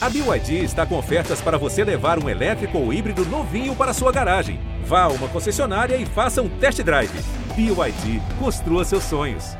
A 0.00 0.08
BYD 0.08 0.62
está 0.62 0.86
com 0.86 0.96
ofertas 0.96 1.40
para 1.40 1.58
você 1.58 1.82
levar 1.82 2.22
um 2.22 2.28
elétrico 2.28 2.78
ou 2.78 2.92
híbrido 2.92 3.24
novinho 3.24 3.74
para 3.74 3.92
sua 3.92 4.12
garagem. 4.12 4.60
Vá 4.84 5.02
a 5.02 5.08
uma 5.08 5.28
concessionária 5.28 5.96
e 5.96 6.06
faça 6.06 6.40
um 6.40 6.48
test 6.60 6.80
drive. 6.84 7.10
BYD, 7.56 8.22
construa 8.38 8.84
seus 8.84 9.02
sonhos. 9.02 9.56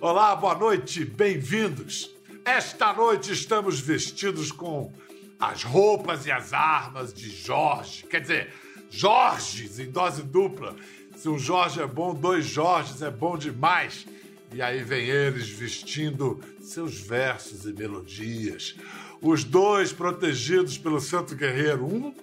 Olá, 0.00 0.34
boa 0.34 0.54
noite, 0.54 1.04
bem-vindos. 1.04 2.10
Esta 2.42 2.94
noite 2.94 3.30
estamos 3.30 3.78
vestidos 3.78 4.50
com 4.50 4.90
as 5.38 5.62
roupas 5.62 6.24
e 6.24 6.32
as 6.32 6.54
armas 6.54 7.12
de 7.12 7.28
Jorge. 7.28 8.06
Quer 8.06 8.22
dizer, 8.22 8.54
Jorges 8.88 9.78
em 9.78 9.90
dose 9.90 10.22
dupla. 10.22 10.74
Se 11.14 11.28
um 11.28 11.38
Jorge 11.38 11.82
é 11.82 11.86
bom, 11.86 12.14
dois 12.14 12.46
Jorges 12.46 13.02
é 13.02 13.10
bom 13.10 13.36
demais. 13.36 14.06
E 14.52 14.62
aí 14.62 14.82
vem 14.82 15.08
eles 15.08 15.48
vestindo 15.48 16.40
seus 16.60 16.98
versos 16.98 17.66
e 17.66 17.72
melodias. 17.72 18.76
Os 19.20 19.44
dois 19.44 19.92
protegidos 19.92 20.78
pelo 20.78 21.00
Santo 21.00 21.34
Guerreiro. 21.34 21.84
Um 21.84 22.14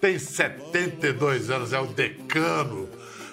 tem 0.00 0.18
72 0.18 1.50
anos, 1.50 1.72
é 1.72 1.80
o 1.80 1.86
decano. 1.86 2.88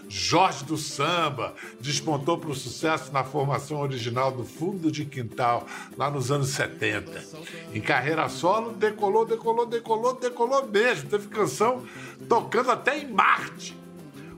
Jorge 0.09 0.65
do 0.65 0.75
Samba 0.75 1.55
despontou 1.79 2.37
para 2.37 2.49
o 2.49 2.55
sucesso 2.55 3.13
na 3.13 3.23
formação 3.23 3.79
original 3.79 4.29
do 4.29 4.43
Fundo 4.43 4.91
de 4.91 5.05
Quintal, 5.05 5.65
lá 5.97 6.11
nos 6.11 6.29
anos 6.29 6.49
70. 6.49 7.23
Em 7.73 7.79
carreira 7.79 8.27
solo, 8.27 8.73
decolou, 8.73 9.25
decolou, 9.25 9.65
decolou, 9.65 10.13
decolou 10.15 10.67
mesmo. 10.67 11.09
Teve 11.09 11.29
canção 11.29 11.85
tocando 12.27 12.71
até 12.71 12.99
em 12.99 13.09
Marte. 13.09 13.80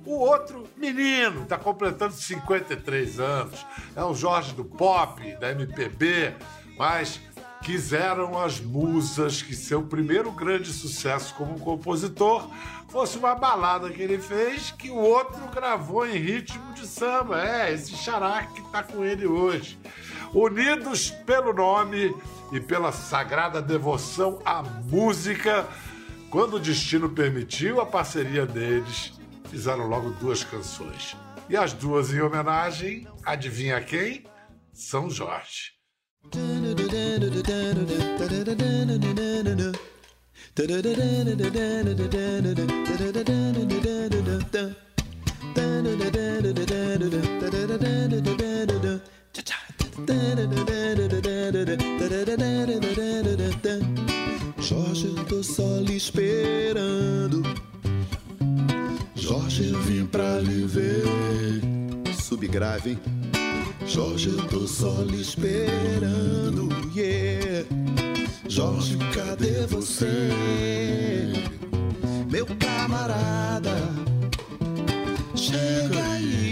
O 0.06 0.16
outro 0.16 0.68
menino 0.76 1.44
está 1.44 1.58
completando 1.58 2.14
53 2.14 3.20
anos. 3.20 3.66
É 3.96 4.04
um 4.04 4.14
Jorge 4.14 4.54
do 4.54 4.66
pop, 4.66 5.36
da 5.38 5.52
MPB, 5.52 6.34
mas 6.78 7.22
quiseram 7.64 8.38
as 8.38 8.60
musas 8.60 9.42
que 9.42 9.56
seu 9.56 9.84
primeiro 9.84 10.30
grande 10.32 10.74
sucesso 10.74 11.34
como 11.36 11.58
compositor 11.60 12.50
fosse 12.90 13.18
uma 13.18 13.34
balada 13.34 13.90
que 13.90 14.02
ele 14.02 14.20
fez 14.20 14.72
que 14.72 14.92
o 14.92 14.98
outro 14.98 15.40
gravou 15.48 16.06
em 16.06 16.18
ritmo 16.18 16.74
de 16.74 16.86
samba. 16.86 17.42
É, 17.42 17.74
esse 17.74 17.96
xará 17.96 18.44
que 18.48 18.62
está 18.62 18.84
com 18.84 19.06
ele 19.06 19.26
hoje. 19.26 19.80
Unidos 20.34 21.10
pelo 21.10 21.54
nome 21.54 22.14
e 22.52 22.60
pela 22.60 22.92
sagrada 22.92 23.62
devoção 23.62 24.40
à 24.44 24.62
música, 24.62 25.66
quando 26.30 26.56
o 26.56 26.60
destino 26.60 27.10
permitiu 27.10 27.80
a 27.80 27.86
parceria 27.86 28.46
deles, 28.46 29.14
fizeram 29.54 29.88
logo 29.88 30.10
duas 30.14 30.44
canções. 30.44 31.16
E 31.48 31.56
as 31.56 31.74
duas 31.74 32.12
em 32.12 32.20
homenagem, 32.20 33.08
adivinha 33.24 33.80
quem? 33.80 34.26
São 34.74 35.12
Jorge. 35.12 35.74
Jorge, 54.58 55.14
tô 55.28 55.44
só 55.44 55.78
lhe 55.80 55.98
esperando. 55.98 57.53
Jorge, 59.24 59.72
vim 59.86 60.06
pra 60.06 60.38
lhe 60.42 60.66
ver. 60.66 61.02
Subgrave, 62.22 62.90
hein? 62.90 63.00
Jorge, 63.88 64.28
eu 64.28 64.48
tô 64.50 64.68
só 64.68 65.02
lhe 65.04 65.22
esperando. 65.22 66.68
Yeah. 66.94 67.66
Jorge, 68.50 68.98
cadê 69.14 69.66
você? 69.66 70.28
Meu 72.30 72.46
camarada. 72.60 73.72
Chega 75.36 76.04
aí, 76.04 76.43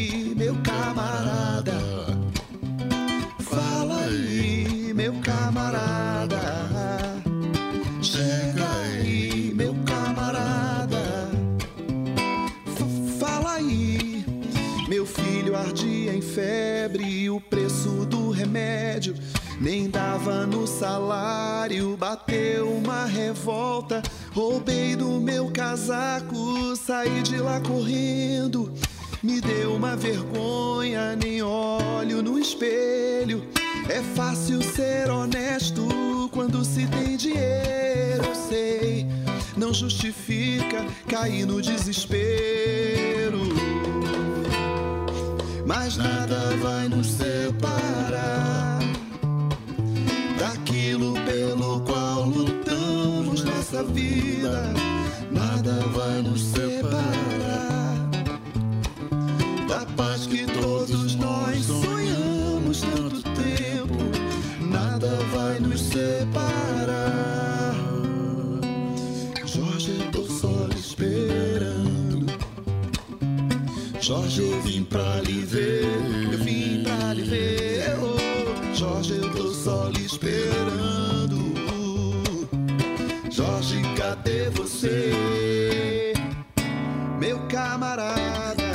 dava 19.91 20.47
no 20.47 20.66
salário. 20.66 21.96
Bateu 21.97 22.72
uma 22.72 23.06
revolta, 23.06 24.02
roubei 24.34 24.96
do 24.96 25.19
meu 25.19 25.52
casaco, 25.52 26.75
saí 26.75 27.22
de 27.22 27.38
lá 27.38 27.59
correndo. 27.59 28.74
Me 29.22 29.40
deu 29.40 29.75
uma 29.75 29.96
vergonha, 29.96 31.16
nem 31.16 31.44
olho 31.44 32.24
no 32.24 32.40
espelho. 32.40 33.46
É 33.90 34.02
fácil 34.16 34.63
ser 34.63 35.12
honesto 35.12 35.88
quando 36.31 36.63
se 36.63 36.88
tem 36.88 37.18
dinheiro, 37.18 38.23
eu 38.25 38.35
sei. 38.35 39.06
Não 39.56 39.73
justifica 39.73 40.85
cair 41.08 41.46
no 41.46 41.62
desespero. 41.62 43.41
Mas 45.66 45.97
nada 45.97 46.56
vai 46.62 46.88
nos 46.88 47.08
separar 47.08 48.71
daquilo 50.72 51.14
pelo 51.26 51.82
qual 51.82 52.24
lutamos 52.24 53.44
nossa 53.44 53.84
vida. 53.84 54.74
Nada 55.30 55.74
vai 55.94 56.22
nos 56.22 56.42
separar 56.42 58.09
da 59.68 59.86
paz 59.98 60.26
que 60.28 60.46
camarada. 87.91 88.72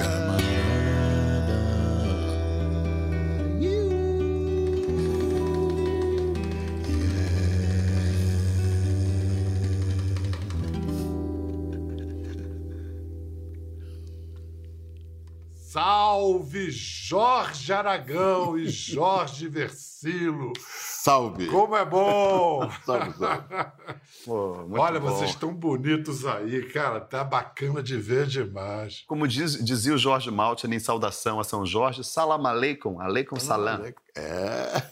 Salve 15.54 16.70
Jorge 16.70 17.72
Aragão 17.72 18.58
e 18.58 18.68
Jorge 18.68 19.48
Versilo. 19.48 20.52
Salve! 20.58 21.46
Como 21.48 21.76
é 21.76 21.84
bom! 21.84 22.70
Salve, 22.84 23.12
salve. 23.18 23.44
Pô, 24.26 24.66
Olha, 24.72 24.98
bom. 24.98 25.06
vocês 25.08 25.30
estão 25.30 25.54
bonitos 25.54 26.26
aí, 26.26 26.62
cara. 26.64 27.00
Tá 27.00 27.22
bacana 27.22 27.80
de 27.82 27.96
ver 27.96 28.26
demais. 28.26 29.04
Como 29.06 29.26
diz- 29.26 29.64
dizia 29.64 29.94
o 29.94 29.98
Jorge 29.98 30.30
Maltin 30.32 30.66
em 30.74 30.80
saudação 30.80 31.38
a 31.38 31.44
São 31.44 31.64
Jorge, 31.64 32.02
salam 32.02 32.44
aleikum, 32.44 33.00
aleikum 33.00 33.38
salam. 33.38 33.84
É. 34.16 34.82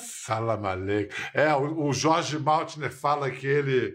Salam 0.00 0.64
aleikum. 0.66 1.14
É, 1.32 1.54
o, 1.54 1.86
o 1.86 1.92
Jorge 1.92 2.38
Maltner 2.38 2.90
fala 2.92 3.30
que 3.30 3.46
ele 3.46 3.94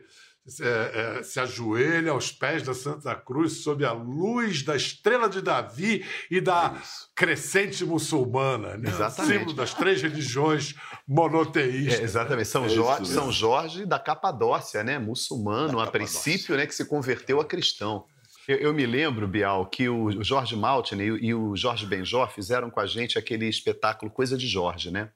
é, 0.62 1.18
é, 1.20 1.24
se 1.24 1.40
ajoelha 1.40 2.12
aos 2.12 2.32
pés 2.32 2.64
da 2.64 2.74
Santa 2.74 3.14
Cruz 3.16 3.64
sob 3.64 3.84
a 3.86 3.92
luz 3.92 4.64
da 4.64 4.76
estrela 4.76 5.28
de 5.30 5.42
Davi 5.42 6.06
e 6.32 6.40
da 6.40 6.76
crescente 7.16 7.84
muçulmana, 7.86 8.78
né? 8.78 8.90
Exatamente. 8.90 9.34
símbolo 9.38 9.54
das 9.54 9.74
três 9.74 10.02
religiões 10.02 10.76
monoteístas. 11.08 12.00
É, 12.00 12.04
exatamente, 12.04 12.48
São 12.48 12.66
É 12.66 12.70
Jorge. 12.70 13.12
São 13.12 13.32
Jorge 13.32 13.86
da 13.86 14.00
Capadócia, 14.00 14.84
né? 14.84 15.00
Muçulmano, 15.00 15.78
Da 15.78 15.84
a 15.84 15.86
Capadócia. 15.86 15.92
princípio, 15.92 16.56
né? 16.56 16.66
Que 16.66 16.76
se 16.76 16.86
converteu 16.86 17.40
a 17.42 17.46
cristão. 17.46 18.06
Eu, 18.48 18.58
eu 18.58 18.74
me 18.74 18.86
lembro, 18.86 19.28
Bial, 19.28 19.66
que 19.66 19.90
o 19.90 20.24
Jorge 20.24 20.56
Maltin 20.56 20.96
e, 20.98 21.12
o- 21.12 21.18
e 21.18 21.34
o 21.34 21.56
Jorge 21.56 21.86
Benjó 21.86 22.26
fizeram 22.28 22.70
com 22.70 22.80
a 22.80 22.86
gente 22.86 23.18
aquele 23.18 23.48
espetáculo 23.48 24.10
Coisa 24.12 24.38
de 24.38 24.48
Jorge, 24.48 24.92
né? 24.92 25.10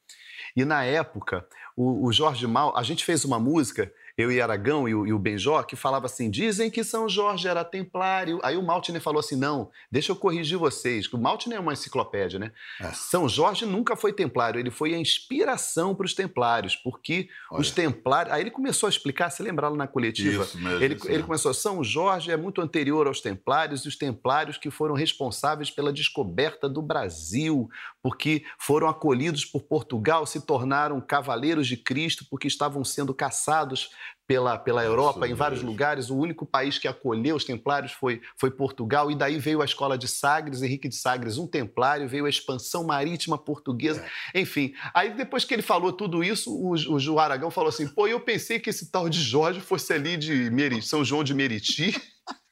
E 0.56 0.66
na 0.66 0.84
época, 0.84 1.46
o, 1.78 2.08
o 2.08 2.12
Jorge 2.12 2.46
Mal, 2.46 2.76
a 2.78 2.84
gente 2.84 3.06
fez 3.06 3.24
uma 3.24 3.40
música 3.40 3.90
eu 4.22 4.32
e 4.32 4.42
Aragão 4.42 4.88
e 4.88 4.96
o, 4.96 5.06
e 5.08 5.14
o 5.14 5.20
Benjó, 5.20 5.62
que 5.64 5.76
falava 5.76 6.06
assim: 6.06 6.30
dizem 6.30 6.70
que 6.70 6.84
São 6.84 7.10
Jorge 7.10 7.48
era 7.48 7.64
templário. 7.64 8.40
Aí 8.44 8.56
o 8.56 8.64
Maltner 8.64 9.02
falou 9.02 9.20
assim: 9.20 9.36
não, 9.36 9.70
deixa 9.92 10.12
eu 10.12 10.16
corrigir 10.16 10.58
vocês, 10.58 11.08
que 11.08 11.16
o 11.16 11.20
Maltner 11.20 11.58
é 11.58 11.62
uma 11.62 11.74
enciclopédia, 11.74 12.40
né? 12.40 12.52
É. 12.80 12.92
São 12.94 13.28
Jorge 13.28 13.66
nunca 13.66 13.96
foi 13.96 14.14
templário, 14.14 14.60
ele 14.60 14.72
foi 14.72 14.94
a 14.94 14.98
inspiração 14.98 15.96
para 15.96 16.06
os 16.06 16.14
templários, 16.14 16.76
porque 16.76 17.30
Olha. 17.50 17.62
os 17.62 17.72
templários. 17.72 18.34
Aí 18.34 18.42
ele 18.42 18.52
começou 18.52 18.88
a 18.88 18.90
explicar, 18.90 19.30
se 19.30 19.42
lembrar 19.42 19.70
lá 19.70 19.76
na 19.76 19.88
coletiva. 19.88 20.44
Isso 20.44 20.58
mesmo, 20.58 20.84
ele, 20.84 20.96
isso 20.96 21.10
ele 21.10 21.24
começou: 21.24 21.54
São 21.54 21.84
Jorge 21.84 22.32
é 22.32 22.38
muito 22.38 22.62
anterior 22.62 23.08
aos 23.08 23.22
templários, 23.22 23.86
e 23.86 23.88
os 23.88 23.96
templários 23.96 24.58
que 24.58 24.70
foram 24.70 24.96
responsáveis 24.96 25.72
pela 25.72 25.92
descoberta 25.92 26.70
do 26.70 26.82
Brasil, 26.82 27.70
porque 28.04 28.44
foram 28.60 28.88
acolhidos 28.88 29.46
por 29.46 29.62
Portugal, 29.62 30.26
se 30.26 30.42
tornaram 30.42 31.00
cavaleiros 31.00 31.68
de 31.68 31.78
Cristo, 31.78 32.26
porque 32.30 32.48
estavam 32.48 32.84
sendo 32.84 33.14
caçados 33.14 33.90
pela, 34.28 34.58
pela 34.58 34.84
Europa 34.84 35.28
em 35.28 35.34
vários 35.34 35.60
mesmo. 35.60 35.72
lugares. 35.72 36.10
O 36.10 36.16
único 36.18 36.46
país 36.46 36.78
que 36.80 36.88
acolheu 36.88 37.36
os 37.36 37.44
templários 37.44 37.92
foi, 37.92 38.22
foi 38.38 38.50
Portugal, 38.50 39.12
e 39.12 39.16
daí 39.16 39.38
veio 39.38 39.62
a 39.62 39.66
escola 39.66 39.98
de 39.98 40.08
Sagres, 40.08 40.62
Henrique 40.62 40.88
de 40.88 40.96
Sagres, 40.96 41.38
um 41.38 41.46
templário, 41.46 42.08
veio 42.08 42.26
a 42.26 42.30
expansão 42.30 42.84
marítima 42.86 43.38
portuguesa, 43.38 44.04
enfim. 44.34 44.74
Aí 44.94 45.14
depois 45.14 45.44
que 45.44 45.54
ele 45.54 45.62
falou 45.62 45.92
tudo 45.92 46.24
isso, 46.24 46.50
o, 46.52 46.72
o 46.72 47.00
Ju 47.00 47.20
Aragão 47.20 47.52
falou 47.52 47.70
assim: 47.70 47.88
pô, 47.88 48.08
eu 48.08 48.20
pensei 48.22 48.60
que 48.60 48.70
esse 48.70 48.90
tal 48.90 49.10
de 49.10 49.22
Jorge 49.22 49.60
fosse 49.60 49.92
ali 49.94 50.16
de 50.18 50.50
Meri- 50.50 50.82
São 50.82 51.04
João 51.04 51.24
de 51.24 51.34
Meriti. 51.34 52.02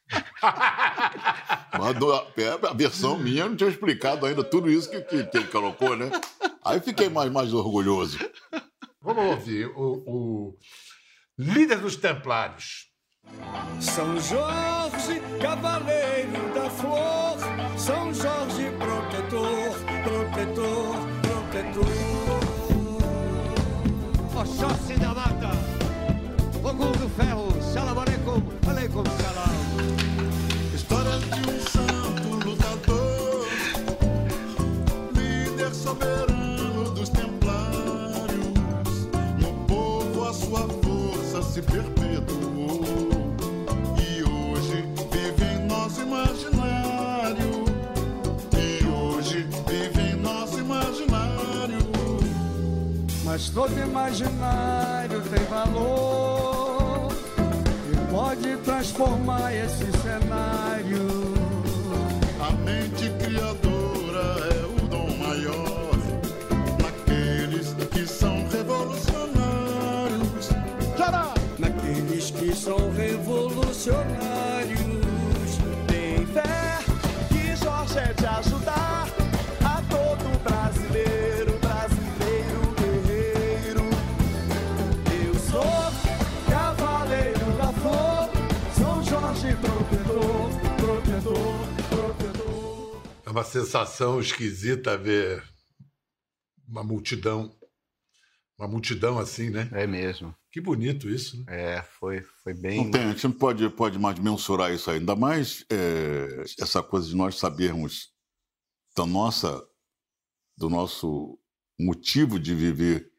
Mas 1.79 1.95
do- 1.97 2.13
é, 2.13 2.67
a 2.69 2.73
versão 2.73 3.17
minha 3.17 3.47
não 3.47 3.56
tinha 3.56 3.69
explicado 3.69 4.25
ainda 4.25 4.44
tudo 4.44 4.69
isso 4.69 4.89
que, 4.89 5.01
que, 5.01 5.23
que 5.25 5.38
ele 5.38 5.47
colocou, 5.47 5.95
né? 5.95 6.09
Aí 6.63 6.79
fiquei 6.79 7.09
mais, 7.09 7.31
mais 7.31 7.53
orgulhoso. 7.53 8.17
Vamos 9.01 9.23
ouvir 9.25 9.67
o, 9.75 10.03
o 10.07 10.57
líder 11.38 11.77
dos 11.79 11.95
Templários. 11.95 12.88
São 13.79 14.19
Jorge, 14.19 15.21
cavaleiro 15.41 16.53
da 16.53 16.69
flor, 16.69 17.38
São 17.77 18.13
Jorge, 18.13 18.71
protetor, 18.77 19.75
protetor, 20.03 20.95
protetor. 21.21 22.50
Oxóssi 24.41 24.94
da 25.00 25.13
mata, 25.13 25.51
Ogum 26.63 26.91
do 26.94 27.09
ferro, 27.09 27.61
salam 27.61 28.00
aleikum, 28.00 28.41
aleikum 28.69 29.03
salam. 29.21 29.98
Mas 53.39 53.48
todo 53.51 53.71
imaginário 53.80 55.21
tem 55.21 55.45
valor 55.45 56.38
pode 58.19 58.51
transformar 58.57 59.56
esse 59.56 59.89
cenário. 60.01 61.07
A 62.42 62.51
mente 62.51 63.10
criadora 63.18 64.25
é 64.56 64.66
o 64.66 64.75
dom 64.89 65.16
maior 65.16 65.95
naqueles 66.83 67.74
que 67.92 68.06
são 68.06 68.45
revolucionários. 68.50 70.50
Naqueles 71.57 72.30
que 72.31 72.54
são 72.54 72.92
revolucionários, 72.92 75.57
tem 75.88 76.25
fé 76.27 76.80
que 77.30 77.56
Jorge 77.56 78.00
é 78.00 78.13
de 78.13 78.25
ajudar 78.25 78.98
É 93.29 93.31
uma 93.31 93.43
sensação 93.43 94.19
esquisita 94.19 94.97
ver 94.97 95.43
uma 96.67 96.83
multidão. 96.83 97.55
Uma 98.57 98.67
multidão 98.67 99.19
assim, 99.19 99.51
né? 99.51 99.69
É 99.71 99.85
mesmo. 99.85 100.35
Que 100.51 100.59
bonito 100.59 101.07
isso, 101.07 101.37
né? 101.37 101.75
É, 101.75 101.81
foi, 101.83 102.23
foi 102.43 102.55
bem. 102.55 102.85
Não 102.85 102.89
tem, 102.89 103.03
a 103.03 103.11
gente 103.11 103.25
não 103.25 103.31
pode, 103.31 103.69
pode 103.69 103.99
mais 103.99 104.17
mensurar 104.17 104.73
isso 104.73 104.89
ainda 104.89 105.15
mais 105.15 105.63
é, 105.69 106.43
essa 106.59 106.81
coisa 106.81 107.07
de 107.07 107.15
nós 107.15 107.35
sabermos 107.35 108.09
da 108.97 109.05
nossa, 109.05 109.63
do 110.57 110.67
nosso 110.67 111.37
motivo 111.79 112.39
de 112.39 112.55
viver, 112.55 113.11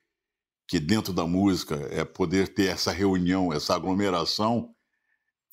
que 0.66 0.80
dentro 0.80 1.12
da 1.12 1.24
música 1.24 1.76
é 1.92 2.04
poder 2.04 2.48
ter 2.48 2.66
essa 2.66 2.90
reunião, 2.90 3.52
essa 3.52 3.76
aglomeração, 3.76 4.74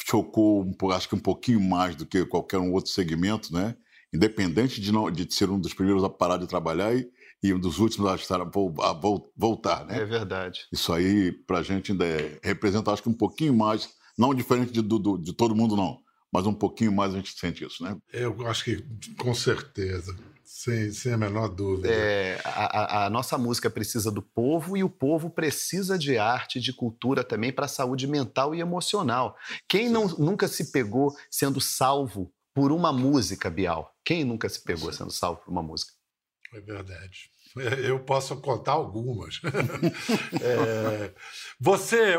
chocou, 0.04 0.64
um 0.64 0.92
acho 0.92 1.08
que 1.08 1.16
um 1.16 1.20
pouquinho 1.20 1.62
mais 1.62 1.96
do 1.96 2.08
que 2.08 2.26
qualquer 2.26 2.58
um 2.58 2.74
outro 2.74 2.90
segmento, 2.90 3.54
né? 3.54 3.78
Independente 4.14 4.80
de, 4.80 4.92
não, 4.92 5.12
de 5.12 5.32
ser 5.34 5.50
um 5.50 5.60
dos 5.60 5.74
primeiros 5.74 6.04
a 6.04 6.10
parar 6.10 6.38
de 6.38 6.48
trabalhar 6.48 6.96
e, 6.96 7.10
e 7.44 7.54
um 7.54 7.60
dos 7.60 7.80
últimos 7.80 8.10
a, 8.10 8.16
estar, 8.16 8.40
a, 8.42 8.44
a 8.44 8.94
vol- 8.94 9.32
voltar, 9.36 9.86
né? 9.86 10.02
É 10.02 10.06
verdade. 10.06 10.62
Isso 10.72 10.94
aí, 10.94 11.32
pra 11.32 11.62
gente, 11.62 11.92
ainda 11.92 12.06
é, 12.06 12.40
representa, 12.42 12.92
acho 12.92 13.04
que 13.04 13.10
um 13.10 13.14
pouquinho 13.14 13.54
mais, 13.54 13.90
não 14.18 14.34
diferente 14.34 14.72
de, 14.72 14.82
do- 14.82 15.18
de 15.18 15.34
todo 15.34 15.56
mundo, 15.56 15.76
não, 15.76 16.00
mas 16.32 16.46
um 16.48 16.54
pouquinho 16.54 16.92
mais 16.92 17.14
a 17.14 17.18
gente 17.18 17.38
sente 17.38 17.66
isso, 17.66 17.84
né? 17.84 17.98
Eu 18.14 18.48
acho 18.48 18.64
que 18.64 18.84
com 19.20 19.34
certeza, 19.34 20.16
sem, 20.44 20.90
sem 20.92 21.12
a 21.14 21.18
menor 21.18 21.50
dúvida. 21.50 21.90
É, 21.90 22.40
a, 22.46 23.04
a- 23.04 23.06
a 23.06 23.10
nossa 23.10 23.38
música 23.38 23.70
precisa 23.70 24.10
do 24.10 24.22
povo 24.22 24.78
e 24.78 24.84
o 24.84 24.90
povo 24.90 25.30
precisa 25.30 25.98
de 26.00 26.18
arte, 26.18 26.60
de 26.62 26.72
cultura 26.74 27.24
também 27.26 27.52
para 27.52 27.66
a 27.66 27.70
saúde 27.70 28.08
mental 28.08 28.56
e 28.56 28.62
emocional. 28.62 29.36
Quem 29.68 29.90
não, 29.90 30.08
nunca 30.18 30.48
se 30.48 30.72
pegou 30.72 31.14
sendo 31.30 31.60
salvo 31.60 32.32
por 32.58 32.72
uma 32.72 32.92
música, 32.92 33.52
Bial? 33.52 33.96
Quem 34.04 34.24
nunca 34.24 34.50
se 34.50 34.60
pegou 34.60 34.92
sendo 34.92 35.12
salvo 35.12 35.42
por 35.42 35.52
uma 35.52 35.62
música? 35.62 35.94
É 36.52 36.60
verdade. 36.60 37.30
Eu 37.86 38.00
posso 38.00 38.36
contar 38.42 38.72
algumas. 38.72 39.40
É, 40.42 41.14
você, 41.60 42.16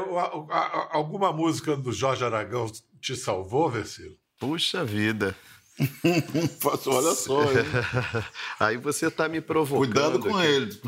alguma 0.90 1.32
música 1.32 1.76
do 1.76 1.92
Jorge 1.92 2.24
Aragão 2.24 2.70
te 3.00 3.16
salvou, 3.16 3.68
Versilo? 3.68 4.16
Puxa 4.38 4.84
vida. 4.84 5.34
Olha 6.86 7.14
só, 7.14 7.42
hein? 7.44 7.58
Aí 8.58 8.76
você 8.76 9.06
está 9.06 9.28
me 9.28 9.40
provocando. 9.40 9.92
cuidado 9.92 10.18
com 10.18 10.36
aqui. 10.36 10.46
ele. 10.46 10.80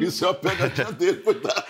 Isso 0.04 0.24
é 0.24 0.28
uma 0.28 0.34
pegadinha 0.34 0.92
dele, 0.92 1.18
cuidado. 1.20 1.64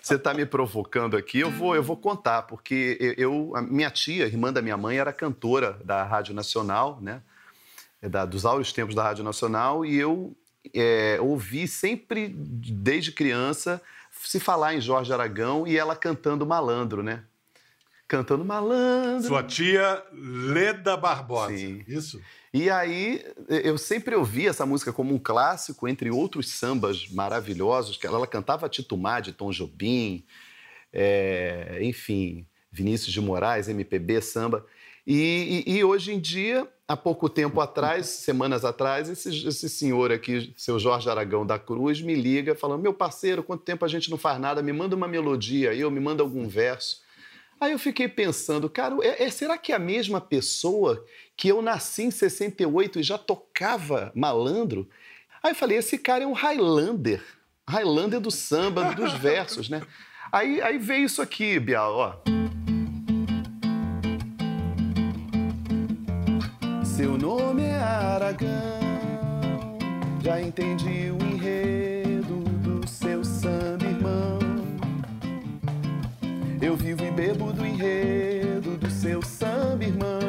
Você 0.00 0.14
está 0.14 0.34
me 0.34 0.44
provocando 0.44 1.16
aqui, 1.16 1.40
eu 1.40 1.50
vou, 1.50 1.74
eu 1.74 1.82
vou 1.82 1.96
contar, 1.96 2.42
porque 2.42 3.14
eu, 3.16 3.52
a 3.54 3.62
minha 3.62 3.90
tia, 3.90 4.26
irmã 4.26 4.52
da 4.52 4.62
minha 4.62 4.76
mãe, 4.76 4.98
era 4.98 5.12
cantora 5.12 5.78
da 5.84 6.04
Rádio 6.04 6.34
Nacional, 6.34 6.98
né? 7.00 7.22
É 8.00 8.08
Da, 8.08 8.24
dos 8.24 8.44
áureos 8.44 8.72
tempos 8.72 8.94
da 8.94 9.02
Rádio 9.02 9.24
Nacional, 9.24 9.84
e 9.84 9.96
eu 9.96 10.36
é, 10.74 11.18
ouvi 11.20 11.66
sempre, 11.66 12.28
desde 12.28 13.12
criança, 13.12 13.80
se 14.10 14.38
falar 14.38 14.74
em 14.74 14.80
Jorge 14.80 15.12
Aragão 15.12 15.66
e 15.66 15.76
ela 15.76 15.96
cantando 15.96 16.46
malandro, 16.46 17.02
né? 17.02 17.24
Cantando 18.12 18.44
malandro. 18.44 19.26
Sua 19.26 19.42
tia 19.42 20.02
Leda 20.12 20.98
Barbosa. 20.98 21.56
Sim. 21.56 21.82
Isso? 21.88 22.20
E 22.52 22.68
aí 22.68 23.24
eu 23.48 23.78
sempre 23.78 24.14
ouvi 24.14 24.46
essa 24.46 24.66
música 24.66 24.92
como 24.92 25.14
um 25.14 25.18
clássico, 25.18 25.88
entre 25.88 26.10
outros 26.10 26.50
sambas 26.50 27.08
maravilhosos, 27.08 27.96
que 27.96 28.06
ela, 28.06 28.18
ela 28.18 28.26
cantava 28.26 28.68
Tito 28.68 28.98
Mar, 28.98 29.22
de 29.22 29.32
Tom 29.32 29.50
Jobim, 29.50 30.26
é, 30.92 31.78
enfim, 31.80 32.46
Vinícius 32.70 33.14
de 33.14 33.20
Moraes, 33.22 33.66
MPB, 33.66 34.20
samba. 34.20 34.66
E, 35.06 35.64
e- 35.66 35.76
e 35.78 35.82
hoje 35.84 36.12
em 36.12 36.20
dia, 36.20 36.68
há 36.86 36.94
pouco 36.94 37.30
tempo 37.30 37.62
atrás, 37.62 38.04
semanas 38.22 38.62
atrás, 38.62 39.08
esse, 39.08 39.48
esse 39.48 39.70
senhor 39.70 40.12
aqui, 40.12 40.52
seu 40.58 40.78
Jorge 40.78 41.08
Aragão 41.08 41.46
da 41.46 41.58
Cruz, 41.58 42.02
me 42.02 42.14
liga 42.14 42.54
falando: 42.54 42.82
meu 42.82 42.92
parceiro, 42.92 43.42
quanto 43.42 43.64
tempo 43.64 43.86
a 43.86 43.88
gente 43.88 44.10
não 44.10 44.18
faz 44.18 44.38
nada, 44.38 44.62
me 44.62 44.70
manda 44.74 44.94
uma 44.94 45.08
melodia 45.08 45.70
aí, 45.70 45.82
ou 45.82 45.90
me 45.90 45.98
manda 45.98 46.22
algum 46.22 46.46
verso. 46.46 47.01
Aí 47.62 47.70
eu 47.70 47.78
fiquei 47.78 48.08
pensando, 48.08 48.68
cara, 48.68 48.96
é- 49.02 49.22
é- 49.22 49.30
será 49.30 49.56
que 49.56 49.70
é 49.70 49.76
a 49.76 49.78
mesma 49.78 50.20
pessoa 50.20 51.04
que 51.36 51.46
eu 51.46 51.62
nasci 51.62 52.02
em 52.02 52.10
68 52.10 52.98
e 52.98 53.04
já 53.04 53.16
tocava 53.16 54.10
malandro? 54.16 54.88
Aí 55.40 55.52
eu 55.52 55.54
falei, 55.54 55.78
esse 55.78 55.96
cara 55.96 56.24
é 56.24 56.26
um 56.26 56.32
Highlander. 56.32 57.22
Highlander 57.70 58.18
do 58.18 58.32
samba, 58.32 58.92
dos 58.96 59.12
versos, 59.12 59.68
né? 59.68 59.80
Aí, 60.32 60.60
aí 60.60 60.76
veio 60.76 61.04
isso 61.04 61.22
aqui, 61.22 61.60
Bial, 61.60 61.94
ó. 61.94 62.14
Seu 66.84 67.16
nome 67.16 67.62
é 67.62 67.76
Aragão, 67.76 68.50
já 70.20 70.40
entendi 70.40 71.12
o 71.12 71.21
vivo 76.92 77.04
e 77.06 77.10
bebo 77.10 77.52
do 77.52 77.64
enredo 77.64 78.76
do 78.76 78.90
seu 78.90 79.22
samba, 79.22 79.84
irmão. 79.84 80.20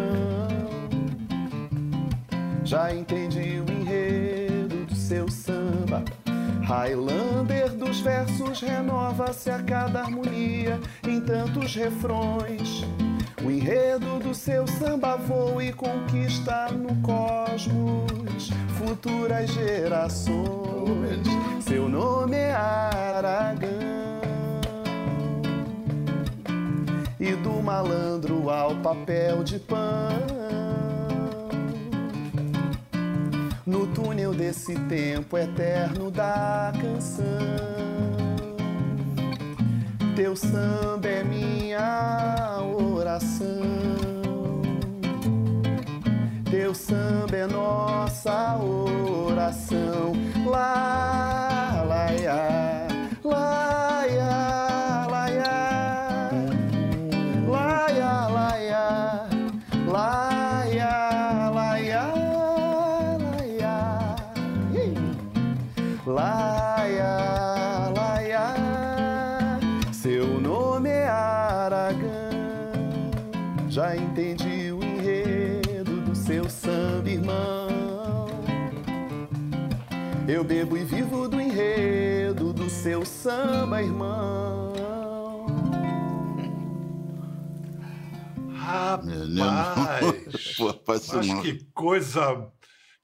Já 2.63 2.93
entendi 2.93 3.59
o 3.59 3.69
enredo 3.69 4.85
do 4.85 4.95
seu 4.95 5.29
samba. 5.29 6.03
Highlander 6.63 7.69
dos 7.75 7.99
versos 7.99 8.61
renova-se 8.61 9.49
a 9.49 9.61
cada 9.61 10.01
harmonia 10.01 10.79
em 11.05 11.19
tantos 11.19 11.75
refrões. 11.75 12.85
O 13.43 13.51
enredo 13.51 14.19
do 14.19 14.33
seu 14.33 14.65
samba 14.65 15.17
voa 15.17 15.65
e 15.65 15.73
conquista 15.73 16.71
no 16.71 16.95
cosmos 17.01 18.49
futuras 18.77 19.49
gerações. 19.51 21.27
Seu 21.59 21.89
nome 21.89 22.37
é 22.37 22.53
Aragão. 22.53 23.82
E 27.25 27.37
do 27.37 27.63
malandro 27.63 28.49
ao 28.49 28.75
papel 28.81 29.45
de 29.45 29.57
pão. 29.57 29.79
No 33.65 33.87
túnel 33.87 34.33
desse 34.33 34.75
tempo 34.89 35.37
eterno 35.37 36.11
da 36.11 36.73
canção. 36.81 37.23
Teu 40.17 40.35
samba 40.35 41.07
é 41.07 41.23
minha 41.23 42.59
oração. 42.61 43.47
Teu 46.51 46.75
samba 46.75 47.37
é 47.37 47.47
nossa 47.47 48.57
oração. 48.57 50.12
Eu 80.43 80.47
bebo 80.47 80.77
e 80.77 80.83
vivo 80.83 81.29
do 81.29 81.39
enredo 81.39 82.51
do 82.51 82.69
seu 82.69 83.05
samba, 83.05 83.81
irmão. 83.81 84.73
Rapaz, 88.53 89.07
Pô, 90.57 90.67
rapaz, 90.67 91.09
mas 91.13 91.27
não. 91.27 91.41
que 91.41 91.63
coisa, 91.73 92.45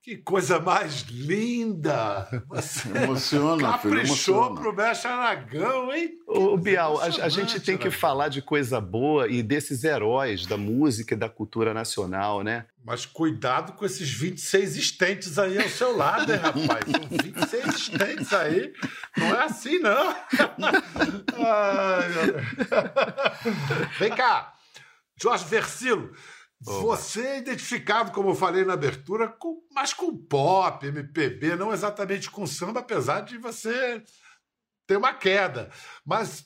que 0.09 0.17
coisa 0.17 0.59
mais 0.59 1.01
linda. 1.03 2.27
Você 2.47 2.89
Emociona, 2.97 3.77
filho, 3.77 3.93
caprichou 3.93 4.35
emociona. 4.37 4.59
pro 4.61 4.75
mestre 4.75 5.07
Aragão, 5.07 5.93
hein? 5.93 6.17
Ô, 6.25 6.57
Bial, 6.57 6.99
a, 6.99 7.05
a 7.05 7.29
gente 7.29 7.59
tem 7.59 7.77
que 7.77 7.91
falar 7.91 8.27
de 8.29 8.41
coisa 8.41 8.81
boa 8.81 9.27
e 9.27 9.43
desses 9.43 9.83
heróis 9.83 10.47
da 10.47 10.57
música 10.57 11.13
e 11.13 11.17
da 11.17 11.29
cultura 11.29 11.75
nacional, 11.75 12.41
né? 12.41 12.65
Mas 12.83 13.05
cuidado 13.05 13.73
com 13.73 13.85
esses 13.85 14.09
26 14.09 14.77
estentes 14.77 15.37
aí 15.37 15.61
ao 15.61 15.69
seu 15.69 15.95
lado, 15.95 16.33
hein, 16.33 16.39
rapaz? 16.39 16.85
São 16.89 17.07
26 17.07 17.75
estentes 17.75 18.33
aí. 18.33 18.73
Não 19.15 19.27
é 19.27 19.43
assim, 19.43 19.77
não. 19.77 20.09
Ai. 21.37 22.09
Vem 23.99 24.09
cá, 24.09 24.55
Jorge 25.21 25.45
Versilo. 25.45 26.11
Você 26.61 27.21
é 27.21 27.37
identificado, 27.37 28.11
como 28.11 28.29
eu 28.29 28.35
falei 28.35 28.65
na 28.65 28.73
abertura, 28.73 29.29
com, 29.29 29.61
mais 29.73 29.93
com 29.93 30.15
pop, 30.15 30.85
MPB, 30.85 31.55
não 31.55 31.71
exatamente 31.71 32.29
com 32.29 32.45
samba, 32.45 32.81
apesar 32.81 33.21
de 33.21 33.37
você 33.37 34.03
ter 34.85 34.97
uma 34.97 35.13
queda. 35.13 35.71
Mas 36.05 36.45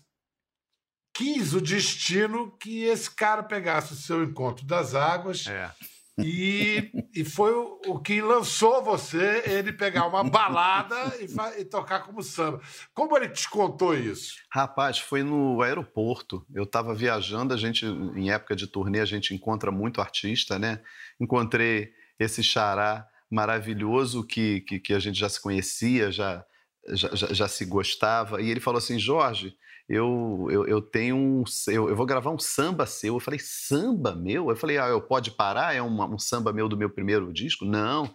quis 1.15 1.53
o 1.53 1.61
destino 1.61 2.55
que 2.57 2.83
esse 2.83 3.09
cara 3.09 3.41
pegasse 3.41 3.93
o 3.93 3.97
seu 3.97 4.23
encontro 4.23 4.65
das 4.65 4.93
águas 4.93 5.47
É. 5.47 5.71
e, 6.19 6.91
e 7.15 7.25
foi 7.25 7.51
o, 7.51 7.81
o 7.87 7.99
que 7.99 8.21
lançou 8.21 8.83
você, 8.83 9.43
ele 9.47 9.73
pegar 9.73 10.05
uma 10.05 10.23
balada 10.23 10.95
e, 11.19 11.61
e 11.61 11.65
tocar 11.65 12.01
como 12.01 12.21
samba. 12.21 12.61
Como 12.93 13.17
ele 13.17 13.29
te 13.29 13.49
contou 13.49 13.95
isso? 13.95 14.35
Rapaz, 14.51 14.99
foi 14.99 15.23
no 15.23 15.61
aeroporto. 15.61 16.45
Eu 16.53 16.63
estava 16.63 16.93
viajando, 16.93 17.53
a 17.53 17.57
gente, 17.57 17.85
em 17.85 18.29
época 18.29 18.55
de 18.55 18.67
turnê, 18.67 18.99
a 18.99 19.05
gente 19.05 19.33
encontra 19.33 19.71
muito 19.71 20.01
artista, 20.01 20.59
né? 20.59 20.81
Encontrei 21.19 21.91
esse 22.19 22.43
xará 22.43 23.07
maravilhoso 23.29 24.25
que, 24.25 24.61
que, 24.61 24.79
que 24.79 24.93
a 24.93 24.99
gente 24.99 25.19
já 25.19 25.27
se 25.27 25.41
conhecia, 25.41 26.11
já, 26.11 26.45
já, 26.89 27.15
já, 27.15 27.33
já 27.33 27.47
se 27.47 27.65
gostava. 27.65 28.39
E 28.39 28.51
ele 28.51 28.59
falou 28.59 28.77
assim: 28.77 28.99
Jorge, 28.99 29.57
eu, 29.93 30.47
eu, 30.49 30.67
eu 30.67 30.81
tenho 30.81 31.15
um. 31.15 31.43
Eu, 31.67 31.89
eu 31.89 31.95
vou 31.95 32.05
gravar 32.05 32.31
um 32.31 32.39
samba 32.39 32.85
seu. 32.85 33.15
Eu 33.15 33.19
falei: 33.19 33.39
samba 33.39 34.15
meu? 34.15 34.49
Eu 34.49 34.55
falei: 34.55 34.77
ah, 34.77 34.87
eu 34.87 35.01
pode 35.01 35.31
parar? 35.31 35.75
É 35.75 35.81
uma- 35.81 36.07
um 36.07 36.19
samba 36.19 36.51
meu 36.53 36.67
do 36.69 36.77
meu 36.77 36.89
primeiro 36.89 37.31
disco? 37.33 37.65
Não. 37.65 38.13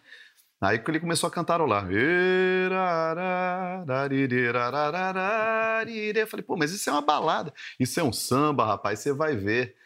Aí 0.60 0.78
que 0.78 0.90
ele 0.90 0.98
começou 1.00 1.28
a 1.28 1.30
cantarolar. 1.30 1.88
Eu 6.14 6.26
falei, 6.26 6.44
pô, 6.44 6.56
mas 6.56 6.72
isso 6.72 6.88
é 6.90 6.92
uma 6.92 7.02
balada. 7.02 7.52
Isso 7.78 8.00
é 8.00 8.02
um 8.02 8.12
samba, 8.12 8.64
rapaz, 8.66 8.98
você 8.98 9.12
vai 9.12 9.36
ver. 9.36 9.76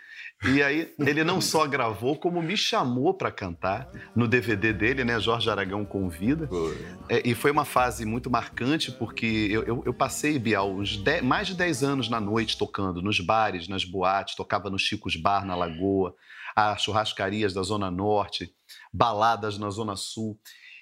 E 0.45 0.62
aí 0.62 0.93
ele 0.99 1.23
não 1.23 1.41
só 1.41 1.67
gravou, 1.67 2.17
como 2.17 2.43
me 2.43 2.57
chamou 2.57 3.14
para 3.14 3.31
cantar 3.31 3.88
no 4.14 4.26
DVD 4.26 4.73
dele, 4.73 5.05
né? 5.05 5.21
Jorge 5.21 5.49
Aragão 5.49 5.85
Convida. 5.85 6.49
É, 7.09 7.23
e 7.29 7.35
foi 7.35 7.50
uma 7.50 7.64
fase 7.64 8.05
muito 8.05 8.29
marcante, 8.31 8.91
porque 8.91 9.49
eu, 9.50 9.62
eu- 9.62 9.83
eu 9.87 9.95
passei, 9.95 10.38
Bial, 10.38 10.75
dez- 11.05 11.23
mais 11.23 11.47
de 11.47 11.55
10 11.55 11.83
anos 11.85 12.09
na 12.09 12.21
noite 12.21 12.59
tocando, 12.59 13.00
nos 13.00 13.21
bares, 13.21 13.69
nas 13.69 13.85
boates, 13.85 14.35
tocava 14.35 14.69
no 14.69 14.79
Chico's 14.79 15.14
Bar, 15.17 15.45
na 15.47 15.55
Lagoa, 15.55 16.14
as 16.57 16.83
churrascarias 16.83 17.55
da 17.55 17.62
Zona 17.62 17.91
Norte, 17.91 18.50
baladas 18.93 19.59
na 19.59 19.71
Zona 19.71 19.95
Sul. 19.97 20.38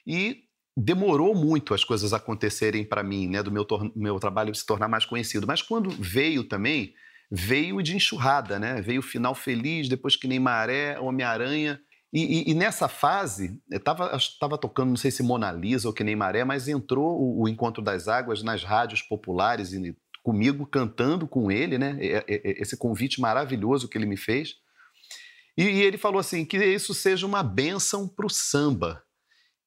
E 0.07 0.45
demorou 0.77 1.35
muito 1.35 1.75
as 1.75 1.85
coisas 1.85 2.13
acontecerem 2.15 2.85
para 2.85 3.03
mim, 3.03 3.29
né? 3.29 3.43
Do 3.43 3.53
meu, 3.53 3.67
meu 3.95 4.19
trabalho 4.19 4.55
se 4.55 4.65
tornar 4.65 4.89
mais 4.89 5.05
conhecido. 5.05 5.47
Mas 5.47 5.61
quando 5.61 5.91
veio 5.91 6.45
também, 6.45 6.95
veio 7.31 7.83
de 7.83 7.95
enxurrada, 7.95 8.59
né? 8.59 8.81
Veio 8.81 9.01
o 9.01 9.05
final 9.05 9.35
feliz, 9.35 9.89
depois 9.89 10.17
que 10.17 10.27
nem 10.27 10.41
Maré, 10.41 10.99
Homem-Aranha. 10.99 11.81
E, 12.13 12.41
e- 12.41 12.51
e 12.51 12.55
nessa 12.55 12.89
fase, 12.89 13.61
estava 13.71 14.19
tava 14.41 14.59
tocando, 14.59 14.89
não 14.89 14.97
sei 14.97 15.11
se 15.13 15.23
Mona 15.23 15.53
Lisa 15.53 15.87
ou 15.87 15.95
que 15.95 16.03
nem 16.03 16.17
Maré, 16.17 16.45
mas 16.45 16.67
entrou 16.67 17.21
o, 17.21 17.43
o 17.43 17.49
Encontro 17.49 17.83
das 17.83 18.09
Águas 18.09 18.43
nas 18.43 18.65
rádios 18.65 19.01
populares 19.03 19.73
e 19.73 19.97
comigo 20.23 20.67
cantando 20.67 21.27
com 21.29 21.51
ele, 21.51 21.79
né? 21.79 21.97
Esse 22.27 22.77
convite 22.77 23.21
maravilhoso 23.21 23.89
que 23.89 23.97
ele 23.97 24.07
me 24.07 24.17
fez. 24.17 24.55
E, 25.57 25.63
e 25.63 25.83
ele 25.83 25.97
falou 25.99 26.19
assim: 26.19 26.45
que 26.45 26.57
isso 26.59 26.93
seja 26.95 27.27
uma 27.27 27.43
bênção 27.43 28.09
para 28.09 28.27
o 28.27 28.31
samba. 28.31 29.03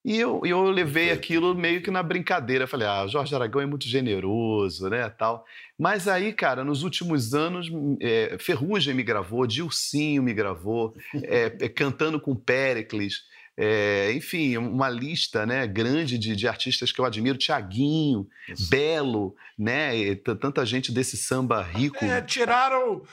E 0.03 0.19
eu, 0.19 0.41
eu 0.43 0.63
levei 0.63 1.11
aquilo 1.11 1.55
meio 1.55 1.81
que 1.81 1.89
na 1.89 2.03
brincadeira. 2.03 2.67
Falei, 2.67 2.87
ah, 2.87 3.05
o 3.05 3.07
Jorge 3.07 3.33
Aragão 3.33 3.61
é 3.61 3.65
muito 3.65 3.87
generoso, 3.87 4.89
né, 4.89 5.09
tal. 5.09 5.45
Mas 5.79 6.07
aí, 6.07 6.33
cara, 6.33 6.63
nos 6.63 6.83
últimos 6.83 7.33
anos, 7.33 7.71
é, 8.01 8.35
Ferrugem 8.39 8.93
me 8.93 9.03
gravou, 9.03 9.47
Dilcinho 9.47 10.21
me 10.21 10.33
gravou, 10.33 10.93
é, 11.23 11.55
é, 11.61 11.69
cantando 11.69 12.19
com 12.19 12.35
Péricles, 12.35 13.21
é, 13.55 14.11
enfim, 14.13 14.57
uma 14.57 14.89
lista 14.89 15.45
né, 15.45 15.65
grande 15.67 16.17
de, 16.17 16.35
de 16.35 16.47
artistas 16.47 16.91
que 16.91 16.99
eu 16.99 17.05
admiro, 17.05 17.37
Tiaguinho, 17.37 18.27
Belo, 18.69 19.35
né, 19.57 20.15
tanta 20.15 20.65
gente 20.65 20.91
desse 20.91 21.15
samba 21.15 21.61
rico. 21.61 22.03
É, 22.03 22.21
tiraram, 22.21 23.03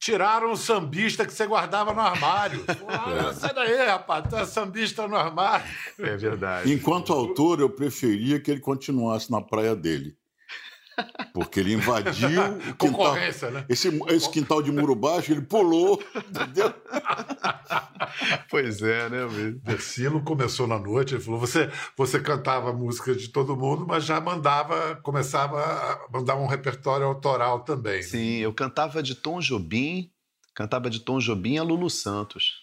tiraram 0.00 0.52
o 0.52 0.56
sambista 0.56 1.26
que 1.26 1.32
você 1.32 1.46
guardava 1.46 1.92
no 1.92 2.00
armário. 2.00 2.64
Sai 3.38 3.54
daí, 3.54 3.86
rapaz, 3.86 4.24
tu 4.28 4.36
é 4.36 4.46
sambista 4.46 5.06
no 5.06 5.14
armário. 5.14 5.66
É 5.98 6.16
verdade. 6.16 6.72
Enquanto 6.72 7.12
autor, 7.12 7.60
eu 7.60 7.68
preferia 7.68 8.40
que 8.40 8.50
ele 8.50 8.60
continuasse 8.60 9.30
na 9.30 9.42
praia 9.42 9.76
dele. 9.76 10.16
Porque 11.32 11.60
ele 11.60 11.74
invadiu 11.74 12.28
o 12.28 12.58
quintal. 12.58 12.74
Concorrência, 12.76 13.50
né? 13.50 13.64
Esse, 13.68 13.88
esse 14.08 14.30
quintal 14.30 14.62
de 14.62 14.72
muro 14.72 14.94
baixo, 14.94 15.32
ele 15.32 15.42
pulou, 15.42 16.02
entendeu? 16.16 16.74
Pois 18.48 18.82
é, 18.82 19.08
né, 19.08 19.26
mesmo. 19.26 19.60
Versilo 19.62 20.22
começou 20.22 20.66
na 20.66 20.78
noite, 20.78 21.14
ele 21.14 21.22
falou: 21.22 21.38
você, 21.38 21.70
você 21.96 22.20
cantava 22.20 22.72
música 22.72 23.14
de 23.14 23.28
todo 23.28 23.56
mundo, 23.56 23.86
mas 23.86 24.04
já 24.04 24.20
mandava, 24.20 24.96
começava 25.02 25.60
a 25.60 26.06
mandar 26.12 26.36
um 26.36 26.46
repertório 26.46 27.06
autoral 27.06 27.60
também. 27.60 27.96
né? 27.96 28.02
Sim, 28.02 28.36
eu 28.38 28.52
cantava 28.52 29.02
de 29.02 29.14
Tom 29.14 29.40
Jobim, 29.40 30.10
cantava 30.54 30.90
de 30.90 31.00
Tom 31.00 31.18
Jobim 31.18 31.58
a 31.58 31.62
Lulu 31.62 31.88
Santos, 31.88 32.62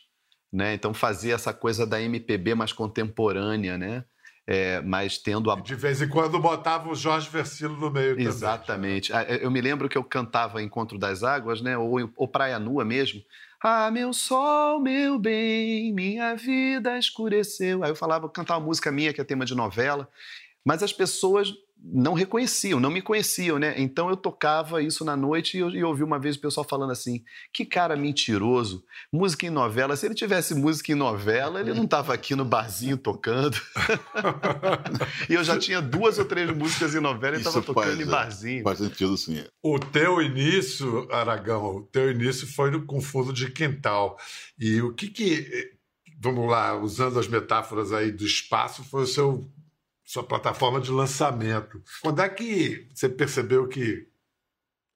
né? 0.51 0.73
Então 0.73 0.93
fazia 0.93 1.35
essa 1.35 1.53
coisa 1.53 1.85
da 1.85 2.01
MPB 2.01 2.55
mais 2.55 2.73
contemporânea, 2.73 3.77
né? 3.77 4.03
É, 4.49 4.81
mas 4.81 5.17
tendo 5.17 5.51
a 5.51 5.55
De 5.59 5.75
vez 5.75 6.01
em 6.01 6.07
quando 6.07 6.39
botava 6.39 6.89
o 6.89 6.95
Jorge 6.95 7.29
Versilo 7.29 7.75
no 7.75 7.91
meio. 7.91 8.17
Exatamente. 8.17 9.11
Ah, 9.11 9.23
Eu 9.23 9.51
me 9.51 9.59
lembro 9.59 9.89
que 9.89 9.97
eu 9.97 10.03
cantava 10.05 10.63
Encontro 10.63 10.97
das 10.97 11.21
Águas, 11.21 11.61
né? 11.61 11.77
Ou, 11.77 12.09
ou 12.15 12.27
Praia 12.29 12.57
Nua 12.57 12.85
mesmo. 12.85 13.21
Ah, 13.61 13.91
meu 13.91 14.13
sol, 14.13 14.79
meu 14.79 15.19
bem, 15.19 15.91
minha 15.91 16.33
vida 16.35 16.97
escureceu. 16.97 17.83
Aí 17.83 17.89
eu 17.91 17.95
falava, 17.95 18.25
eu 18.25 18.29
cantava 18.29 18.59
uma 18.59 18.67
música 18.67 18.91
minha, 18.91 19.11
que 19.11 19.19
é 19.19 19.23
tema 19.23 19.43
de 19.45 19.53
novela, 19.55 20.07
mas 20.63 20.81
as 20.81 20.93
pessoas 20.93 21.51
não 21.83 22.13
reconheciam, 22.13 22.79
não 22.79 22.89
me 22.89 23.01
conheciam, 23.01 23.59
né? 23.59 23.73
Então 23.77 24.09
eu 24.09 24.17
tocava 24.17 24.81
isso 24.81 25.05
na 25.05 25.15
noite 25.15 25.57
e 25.57 25.59
eu, 25.59 25.69
e 25.69 25.83
ouvi 25.83 26.03
uma 26.03 26.19
vez 26.19 26.35
o 26.35 26.41
pessoal 26.41 26.65
falando 26.67 26.91
assim: 26.91 27.23
que 27.53 27.65
cara 27.65 27.95
mentiroso, 27.95 28.83
música 29.11 29.45
em 29.45 29.49
novela. 29.49 29.95
Se 29.95 30.05
ele 30.05 30.15
tivesse 30.15 30.55
música 30.55 30.91
em 30.91 30.95
novela, 30.95 31.59
ele 31.59 31.73
não 31.73 31.83
estava 31.83 32.13
aqui 32.13 32.35
no 32.35 32.43
barzinho 32.43 32.97
tocando. 32.97 33.57
e 35.29 35.33
eu 35.33 35.43
já 35.43 35.57
tinha 35.57 35.81
duas 35.81 36.17
ou 36.17 36.25
três 36.25 36.49
músicas 36.55 36.95
em 36.95 36.99
novela 36.99 37.35
e 37.35 37.39
estava 37.39 37.61
tocando 37.61 37.85
faz, 37.85 37.99
em 37.99 38.03
é, 38.03 38.05
barzinho. 38.05 38.63
Faz 38.63 38.79
sentido 38.79 39.17
sim. 39.17 39.43
O 39.61 39.79
teu 39.79 40.21
início, 40.21 41.07
Aragão, 41.11 41.77
o 41.77 41.81
teu 41.83 42.11
início 42.11 42.47
foi 42.47 42.71
no 42.71 42.85
com 42.85 42.99
fundo 42.99 43.31
de 43.31 43.51
quintal. 43.51 44.17
E 44.59 44.81
o 44.81 44.93
que 44.93 45.09
que, 45.09 45.71
vamos 46.19 46.49
lá, 46.49 46.75
usando 46.75 47.19
as 47.19 47.27
metáforas 47.27 47.93
aí 47.93 48.11
do 48.11 48.25
espaço, 48.25 48.83
foi 48.83 49.03
o 49.03 49.07
seu 49.07 49.47
sua 50.07 50.23
plataforma 50.25 50.79
de 50.79 50.89
lançamento. 50.89 51.83
Quando 52.01 52.21
é 52.21 52.29
que 52.29 52.87
você 52.95 53.09
percebeu 53.09 53.67
que 53.67 54.07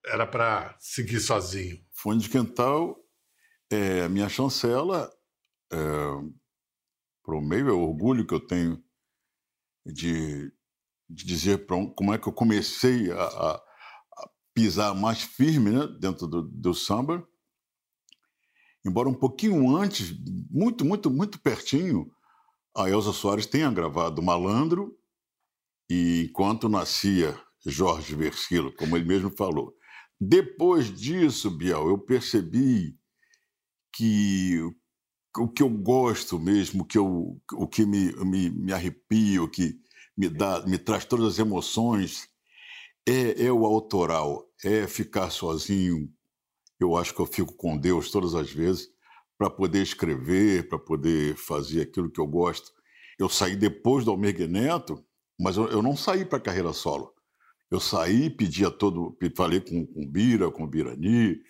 era 0.05 0.25
para 0.25 0.73
seguir 0.79 1.19
sozinho? 1.19 1.85
Fundo 1.91 2.23
de 2.23 2.29
Quintal 2.29 2.97
é 3.69 4.07
minha 4.07 4.29
chancela, 4.29 5.11
é, 5.69 5.77
para 7.25 7.35
o 7.35 7.41
meio, 7.41 7.67
é 7.67 7.73
o 7.73 7.81
orgulho 7.81 8.25
que 8.25 8.33
eu 8.33 8.39
tenho 8.39 8.81
de, 9.85 10.49
de 11.09 11.25
dizer 11.25 11.65
um- 11.73 11.93
como 11.93 12.13
é 12.13 12.17
que 12.17 12.27
eu 12.27 12.33
comecei 12.33 13.11
a, 13.11 13.21
a- 13.21 13.55
a 14.17 14.29
pisar 14.53 14.95
mais 14.95 15.21
firme 15.23 15.71
né, 15.71 15.87
dentro 15.99 16.25
do, 16.25 16.41
do 16.41 16.73
samba. 16.73 17.27
Embora 18.85 19.09
um 19.09 19.13
pouquinho 19.13 19.75
antes, 19.75 20.13
muito, 20.49 20.85
muito, 20.85 21.09
muito 21.11 21.37
pertinho, 21.41 22.09
a 22.73 22.89
Elza 22.89 23.11
Soares 23.11 23.45
tenha 23.45 23.69
gravado 23.69 24.21
Malandro, 24.21 24.97
e 25.93 26.27
enquanto 26.29 26.69
nascia 26.69 27.37
Jorge 27.65 28.15
Versilo, 28.15 28.73
como 28.77 28.95
ele 28.95 29.03
mesmo 29.03 29.29
falou. 29.29 29.75
Depois 30.17 30.89
disso, 30.89 31.51
Biel, 31.51 31.89
eu 31.89 31.97
percebi 31.97 32.97
que 33.91 34.57
o 35.37 35.49
que 35.49 35.61
eu 35.61 35.69
gosto 35.69 36.39
mesmo, 36.39 36.85
que 36.85 36.97
eu, 36.97 37.37
o 37.51 37.67
que 37.67 37.85
me, 37.85 38.13
me, 38.23 38.49
me 38.49 38.71
arrepia, 38.71 39.43
o 39.43 39.49
que 39.49 39.81
me, 40.17 40.29
dá, 40.29 40.65
me 40.65 40.77
traz 40.77 41.03
todas 41.03 41.25
as 41.25 41.39
emoções, 41.39 42.29
é, 43.05 43.47
é 43.47 43.51
o 43.51 43.65
autoral, 43.65 44.49
é 44.63 44.87
ficar 44.87 45.29
sozinho. 45.29 46.09
Eu 46.79 46.95
acho 46.95 47.13
que 47.13 47.19
eu 47.19 47.25
fico 47.25 47.53
com 47.57 47.77
Deus 47.77 48.09
todas 48.11 48.33
as 48.33 48.49
vezes 48.49 48.87
para 49.37 49.49
poder 49.49 49.81
escrever, 49.81 50.69
para 50.69 50.79
poder 50.79 51.35
fazer 51.35 51.81
aquilo 51.81 52.09
que 52.09 52.21
eu 52.21 52.27
gosto. 52.27 52.71
Eu 53.19 53.27
saí 53.27 53.57
depois 53.57 54.05
do 54.05 54.11
Almir 54.11 54.47
Neto, 54.47 55.05
mas 55.41 55.57
eu, 55.57 55.67
eu 55.67 55.81
não 55.81 55.95
saí 55.95 56.23
para 56.23 56.37
a 56.37 56.41
carreira 56.41 56.71
solo. 56.71 57.13
Eu 57.69 57.79
saí, 57.79 58.29
pedi 58.29 58.65
a 58.65 58.69
todo, 58.69 59.17
falei 59.35 59.59
com, 59.59 59.85
com 59.85 60.05
Bira, 60.05 60.51
com 60.51 60.67
Birani, 60.67 61.41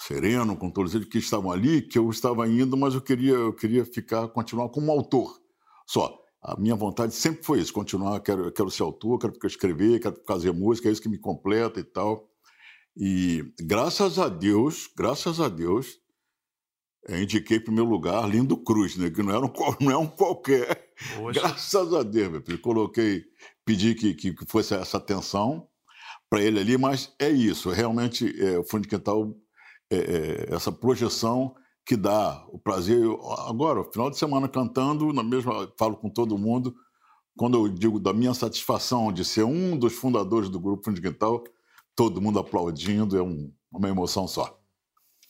Sereno, 0.00 0.56
com 0.56 0.70
todos 0.70 0.94
eles 0.94 1.08
que 1.08 1.18
estavam 1.18 1.50
ali, 1.50 1.82
que 1.82 1.98
eu 1.98 2.08
estava 2.10 2.46
indo, 2.48 2.76
mas 2.76 2.94
eu 2.94 3.00
queria, 3.00 3.32
eu 3.32 3.52
queria 3.52 3.84
ficar, 3.84 4.28
continuar 4.28 4.68
como 4.68 4.92
autor. 4.92 5.40
Só. 5.86 6.16
A 6.40 6.56
minha 6.56 6.76
vontade 6.76 7.12
sempre 7.14 7.42
foi 7.42 7.58
isso, 7.58 7.72
continuar, 7.72 8.20
quero, 8.20 8.52
quero 8.52 8.70
ser 8.70 8.84
autor, 8.84 9.18
quero 9.18 9.34
escrever, 9.44 9.98
quero 9.98 10.22
fazer 10.24 10.52
música, 10.52 10.88
é 10.88 10.92
isso 10.92 11.02
que 11.02 11.08
me 11.08 11.18
completa 11.18 11.80
e 11.80 11.84
tal. 11.84 12.30
E 12.96 13.52
graças 13.60 14.20
a 14.20 14.28
Deus, 14.28 14.88
graças 14.96 15.40
a 15.40 15.48
Deus, 15.48 15.98
eu 17.08 17.22
indiquei 17.22 17.58
para 17.58 17.72
o 17.72 17.74
meu 17.74 17.84
lugar 17.84 18.28
Lindo 18.28 18.56
Cruz, 18.56 18.96
né? 18.96 19.10
que 19.10 19.22
não, 19.22 19.34
era 19.34 19.44
um, 19.46 19.52
não 19.80 19.90
é 19.90 19.96
um 19.96 20.06
qualquer. 20.06 20.88
Poxa. 21.16 21.40
Graças 21.40 21.94
a 21.94 22.02
Deus, 22.02 22.30
meu 22.30 22.42
filho. 22.42 22.60
Coloquei, 22.60 23.24
pedi 23.64 23.94
que, 23.94 24.14
que, 24.14 24.32
que 24.34 24.46
fosse 24.46 24.74
essa 24.74 24.98
atenção 24.98 25.66
para 26.30 26.42
ele 26.42 26.60
ali, 26.60 26.76
mas 26.76 27.12
é 27.18 27.30
isso, 27.30 27.70
realmente 27.70 28.26
é, 28.42 28.58
o 28.58 28.64
Fundo 28.64 28.82
de 28.82 28.88
Quintal, 28.88 29.34
é, 29.90 29.96
é, 29.96 30.54
essa 30.54 30.70
projeção 30.70 31.54
que 31.86 31.96
dá 31.96 32.44
o 32.50 32.58
prazer. 32.58 33.02
Eu- 33.02 33.18
agora, 33.48 33.82
final 33.90 34.10
de 34.10 34.18
semana 34.18 34.46
cantando, 34.46 35.10
na 35.12 35.22
mesma, 35.22 35.72
falo 35.78 35.96
com 35.96 36.10
todo 36.10 36.36
mundo, 36.36 36.74
quando 37.36 37.56
eu 37.56 37.68
digo 37.68 37.98
da 37.98 38.12
minha 38.12 38.34
satisfação 38.34 39.10
de 39.10 39.24
ser 39.24 39.44
um 39.44 39.78
dos 39.78 39.94
fundadores 39.94 40.50
do 40.50 40.60
grupo 40.60 40.84
Fundo 40.84 41.00
de 41.00 41.08
Quintal, 41.08 41.42
todo 41.96 42.20
mundo 42.20 42.38
aplaudindo, 42.38 43.16
é 43.16 43.22
um- 43.22 43.50
uma 43.72 43.88
emoção 43.88 44.28
só. 44.28 44.57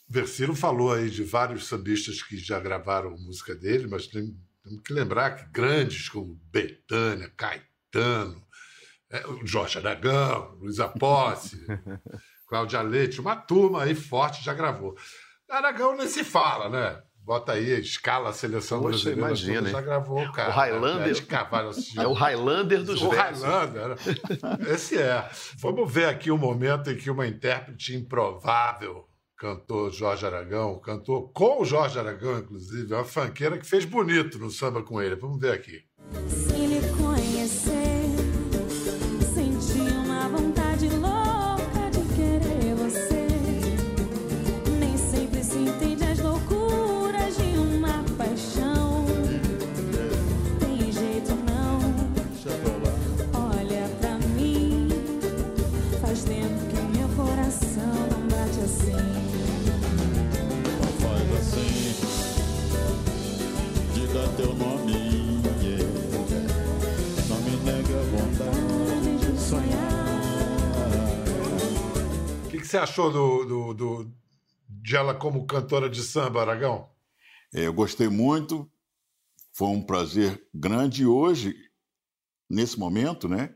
Versilo 0.08 0.54
falou 0.54 0.92
aí 0.92 1.10
de 1.10 1.22
vários 1.22 1.66
sambistas 1.66 2.22
que 2.22 2.36
já 2.38 2.58
gravaram 2.58 3.10
música 3.18 3.54
dele, 3.54 3.86
mas 3.86 4.06
tem, 4.06 4.34
temos 4.64 4.82
que 4.82 4.92
lembrar 4.92 5.32
que 5.36 5.50
grandes 5.52 6.08
como 6.08 6.38
Betânia, 6.50 7.30
Caetano, 7.36 8.42
é, 9.10 9.26
o 9.26 9.46
Jorge 9.46 9.78
Aragão, 9.78 10.56
Luiz 10.60 10.80
Aposse, 10.80 11.64
Cláudia 12.48 12.80
Leite, 12.80 13.20
uma 13.20 13.36
turma 13.36 13.82
aí 13.82 13.94
forte 13.94 14.42
já 14.44 14.54
gravou. 14.54 14.96
Aragão 15.50 15.96
nem 15.96 16.06
se 16.08 16.24
fala, 16.24 16.68
né? 16.68 17.02
Bota 17.22 17.52
aí, 17.52 17.78
escala 17.78 18.30
a 18.30 18.32
seleção 18.32 18.80
Poxa, 18.80 18.90
brasileira, 19.10 19.20
imagina, 19.20 19.58
toda 19.60 19.70
já 19.72 19.80
gravou 19.82 20.22
o 20.24 20.32
cara. 20.32 20.48
O 20.48 20.52
Highlander- 20.52 21.14
Né? 21.14 21.20
Carvalho 21.26 21.68
assistiu. 21.68 22.00
É 22.02 22.06
o 22.06 22.14
Highlander 22.14 22.82
dos 22.82 23.02
O 23.02 23.10
versos. 23.10 23.42
Highlander. 23.44 23.88
né? 23.88 23.96
Esse 24.72 24.96
é. 24.96 25.28
Vamos 25.58 25.92
ver 25.92 26.06
aqui 26.06 26.30
um 26.30 26.38
momento 26.38 26.90
em 26.90 26.96
que 26.96 27.10
uma 27.10 27.26
intérprete 27.26 27.94
improvável 27.94 29.06
cantou 29.38 29.90
Jorge 29.90 30.26
Aragão, 30.26 30.78
cantou 30.80 31.28
com 31.28 31.62
o 31.62 31.64
Jorge 31.64 31.98
Aragão, 31.98 32.38
inclusive, 32.38 32.92
é 32.92 32.96
uma 32.96 33.04
fanqueira 33.04 33.56
que 33.56 33.66
fez 33.66 33.84
bonito 33.84 34.38
no 34.38 34.50
samba 34.50 34.82
com 34.82 35.00
ele. 35.00 35.14
Vamos 35.14 35.38
ver 35.38 35.52
aqui. 35.52 35.84
Sem 36.26 36.67
que, 72.68 72.72
você 72.72 72.78
achou 72.78 73.10
do, 73.10 73.44
do- 73.44 73.74
do- 73.74 74.14
de 74.68 74.94
ela 74.94 75.14
como 75.14 75.46
cantora 75.46 75.88
de 75.88 76.02
samba, 76.02 76.42
Aragão? 76.42 76.90
É, 77.54 77.66
eu 77.66 77.72
gostei 77.72 78.08
muito, 78.08 78.70
foi 79.54 79.68
um 79.68 79.82
prazer 79.82 80.46
grande 80.54 81.02
e 81.02 81.06
hoje, 81.06 81.56
nesse 82.48 82.78
momento, 82.78 83.26
né, 83.26 83.54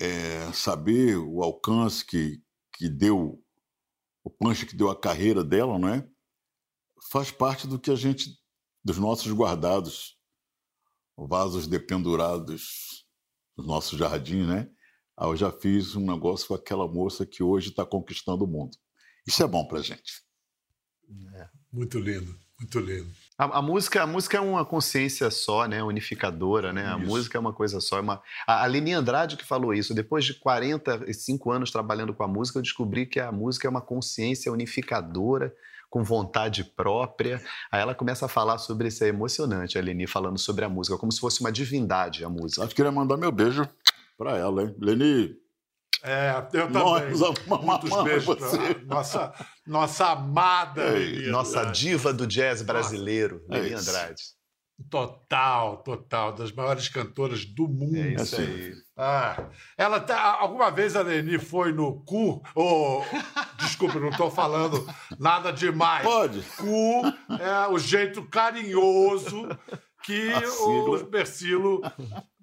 é, 0.00 0.50
saber 0.52 1.18
o 1.18 1.42
alcance 1.42 2.04
que, 2.04 2.42
que 2.72 2.88
deu, 2.88 3.44
o 4.24 4.30
punch 4.30 4.64
que 4.64 4.74
deu 4.74 4.90
a 4.90 4.98
carreira 4.98 5.44
dela, 5.44 5.78
não 5.78 5.88
é? 5.88 6.08
Faz 7.10 7.30
parte 7.30 7.66
do 7.66 7.78
que 7.78 7.90
a 7.90 7.94
gente, 7.94 8.30
dos 8.82 8.96
nossos 8.96 9.30
guardados, 9.30 10.18
vasos 11.16 11.66
dependurados 11.66 13.06
no 13.56 13.64
nosso 13.64 13.98
jardim, 13.98 14.46
né? 14.46 14.70
Ah, 15.22 15.28
eu 15.28 15.36
já 15.36 15.52
fiz 15.52 15.94
um 15.94 16.04
negócio 16.04 16.48
com 16.48 16.54
aquela 16.54 16.88
moça 16.88 17.24
que 17.24 17.44
hoje 17.44 17.68
está 17.68 17.86
conquistando 17.86 18.44
o 18.44 18.48
mundo. 18.48 18.76
Isso 19.24 19.40
é 19.40 19.46
bom 19.46 19.64
pra 19.64 19.80
gente. 19.80 20.20
Muito 21.72 22.00
lindo, 22.00 22.34
muito 22.58 22.80
lindo. 22.80 23.08
A, 23.38 23.58
a 23.58 23.62
música, 23.62 24.02
a 24.02 24.06
música 24.06 24.38
é 24.38 24.40
uma 24.40 24.64
consciência 24.64 25.30
só, 25.30 25.68
né? 25.68 25.80
Unificadora, 25.80 26.72
né? 26.72 26.92
A 26.92 26.98
Isso. 26.98 27.06
música 27.06 27.38
é 27.38 27.40
uma 27.40 27.52
coisa 27.52 27.80
só. 27.80 27.98
É 27.98 28.00
uma... 28.00 28.20
A, 28.44 28.64
a 28.64 28.66
Leni 28.66 28.94
Andrade 28.94 29.36
que 29.36 29.44
falou 29.44 29.72
isso. 29.72 29.94
Depois 29.94 30.24
de 30.24 30.34
45 30.34 31.52
anos 31.52 31.70
trabalhando 31.70 32.12
com 32.12 32.24
a 32.24 32.28
música, 32.28 32.58
eu 32.58 32.62
descobri 32.62 33.06
que 33.06 33.20
a 33.20 33.30
música 33.30 33.68
é 33.68 33.70
uma 33.70 33.80
consciência 33.80 34.50
unificadora, 34.50 35.54
com 35.88 36.02
vontade 36.02 36.64
própria. 36.64 37.40
Aí 37.70 37.80
ela 37.80 37.94
começa 37.94 38.26
a 38.26 38.28
falar 38.28 38.58
sobre 38.58 38.88
isso. 38.88 39.04
É 39.04 39.08
emocionante, 39.08 39.78
a 39.78 39.82
Leni 39.82 40.08
falando 40.08 40.38
sobre 40.38 40.64
a 40.64 40.68
música, 40.68 40.98
como 40.98 41.12
se 41.12 41.20
fosse 41.20 41.40
uma 41.40 41.52
divindade 41.52 42.24
a 42.24 42.28
música. 42.28 42.62
Acho 42.62 42.70
que 42.70 42.76
queria 42.76 42.90
mandar 42.90 43.16
meu 43.16 43.30
beijo 43.30 43.68
para 44.22 44.38
ela, 44.38 44.62
hein? 44.62 44.74
Leni, 44.78 45.34
É, 46.04 46.30
eu 46.52 46.66
também. 46.66 46.82
Nós 46.82 47.10
Muitos 47.46 48.02
beijos 48.04 48.24
você. 48.24 48.74
nossa, 48.86 49.32
nossa 49.66 50.06
amada 50.10 50.82
É, 50.82 50.98
Lili 50.98 51.30
Nossa 51.30 51.60
Andrade. 51.60 51.80
diva 51.80 52.12
do 52.12 52.26
jazz 52.26 52.62
brasileiro, 52.62 53.44
é 53.50 53.58
Leni 53.58 53.74
isso. 53.74 53.90
Andrade. 53.90 54.22
Total, 54.90 55.76
total, 55.84 56.32
das 56.32 56.50
maiores 56.50 56.88
cantoras 56.88 57.44
do 57.44 57.68
mundo. 57.68 57.96
É 57.96 58.14
isso 58.14 58.34
Assim. 58.34 58.42
aí. 58.42 58.72
Ah, 58.96 59.48
ela 59.78 60.00
tá, 60.00 60.20
alguma 60.40 60.70
vez 60.70 60.96
a 60.96 61.02
Leni 61.02 61.38
foi 61.38 61.72
no 61.72 62.02
cu, 62.04 62.42
ou 62.54 63.04
Desculpe, 63.58 63.98
não 64.00 64.08
estou 64.08 64.30
falando 64.30 64.84
nada 65.20 65.52
demais. 65.52 66.04
Pode. 66.04 66.40
Cu 66.56 67.02
é 67.40 67.68
o 67.70 67.78
jeito 67.78 68.24
carinhoso 68.28 69.48
que 70.04 70.32
o 70.64 70.98
sigla. 71.26 71.94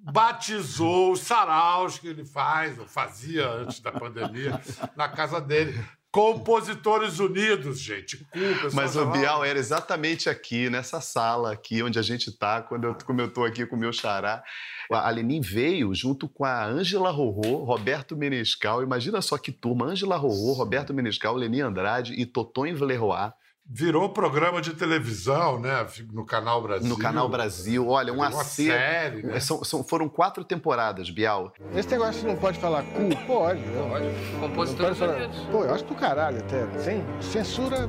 Batizou 0.01 1.11
os 1.11 1.21
saraus 1.21 1.99
que 1.99 2.07
ele 2.07 2.25
faz, 2.25 2.79
ou 2.79 2.87
fazia 2.87 3.47
antes 3.47 3.79
da 3.79 3.91
pandemia, 3.91 4.59
na 4.95 5.09
casa 5.09 5.39
dele. 5.41 5.79
Compositores 6.11 7.19
Unidos, 7.19 7.79
gente. 7.79 8.17
Cu, 8.17 8.39
pessoal 8.39 8.73
Mas 8.73 8.95
o 8.95 9.05
Bial 9.05 9.45
era 9.45 9.59
exatamente 9.59 10.27
aqui, 10.27 10.67
nessa 10.67 10.99
sala 10.99 11.51
aqui, 11.51 11.83
onde 11.83 11.99
a 11.99 12.01
gente 12.01 12.31
tá, 12.31 12.63
quando 12.63 12.85
eu, 12.85 12.95
como 13.05 13.21
eu 13.21 13.31
tô 13.31 13.45
aqui 13.45 13.63
com 13.65 13.75
o 13.75 13.79
meu 13.79 13.93
xará. 13.93 14.43
A 14.91 15.09
Lenin 15.11 15.39
veio 15.39 15.93
junto 15.93 16.27
com 16.27 16.43
a 16.43 16.65
Ângela 16.65 17.11
Rorô, 17.11 17.63
Roberto 17.63 18.17
Menescal. 18.17 18.81
Imagina 18.81 19.21
só 19.21 19.37
que 19.37 19.51
turma. 19.51 19.85
Ângela 19.85 20.17
Rorô, 20.17 20.53
Roberto 20.53 20.95
Menescal, 20.95 21.35
Lenin 21.35 21.61
Andrade 21.61 22.13
e 22.13 22.25
Totonho 22.25 22.75
Vleroy. 22.75 23.31
Virou 23.71 24.09
programa 24.09 24.61
de 24.61 24.73
televisão, 24.73 25.59
né? 25.59 25.85
No 26.11 26.25
Canal 26.25 26.59
Brasil. 26.59 26.89
No 26.89 26.97
Canal 26.97 27.29
Brasil. 27.29 27.87
Olha, 27.87 28.11
um 28.11 28.23
acerto. 28.23 28.51
série, 28.51 29.21
né? 29.23 29.39
São- 29.39 29.63
são- 29.63 29.83
foram 29.83 30.09
quatro 30.09 30.43
temporadas, 30.43 31.11
Bial. 31.11 31.53
Esse 31.75 31.87
negócio 31.89 32.27
não 32.27 32.35
pode 32.35 32.57
falar 32.57 32.81
cu? 32.81 33.15
Pode. 33.27 33.61
Pode. 33.61 34.05
Compositores 34.39 34.97
falar. 34.97 35.17
Unidos. 35.17 35.37
Pô, 35.51 35.63
eu 35.63 35.73
acho 35.75 35.83
do 35.85 35.93
caralho 35.93 36.39
até. 36.39 36.65
Sem 36.79 37.03
censura. 37.21 37.87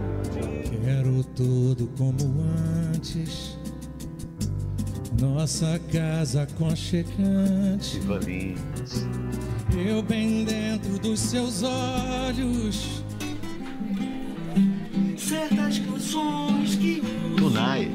Quero 0.85 1.25
tudo 1.35 1.87
como 1.97 2.19
antes. 2.95 3.59
Nossa 5.19 5.81
casa 5.91 6.43
aconchegante. 6.43 7.97
Ivan. 7.97 8.21
Eu 9.79 10.03
bem 10.03 10.45
dentro 10.45 10.99
dos 10.99 11.19
seus 11.21 11.63
olhos. 11.63 13.03
Certas 15.21 15.79
canções 15.79 16.75
que 16.77 17.03
Tunai. 17.37 17.89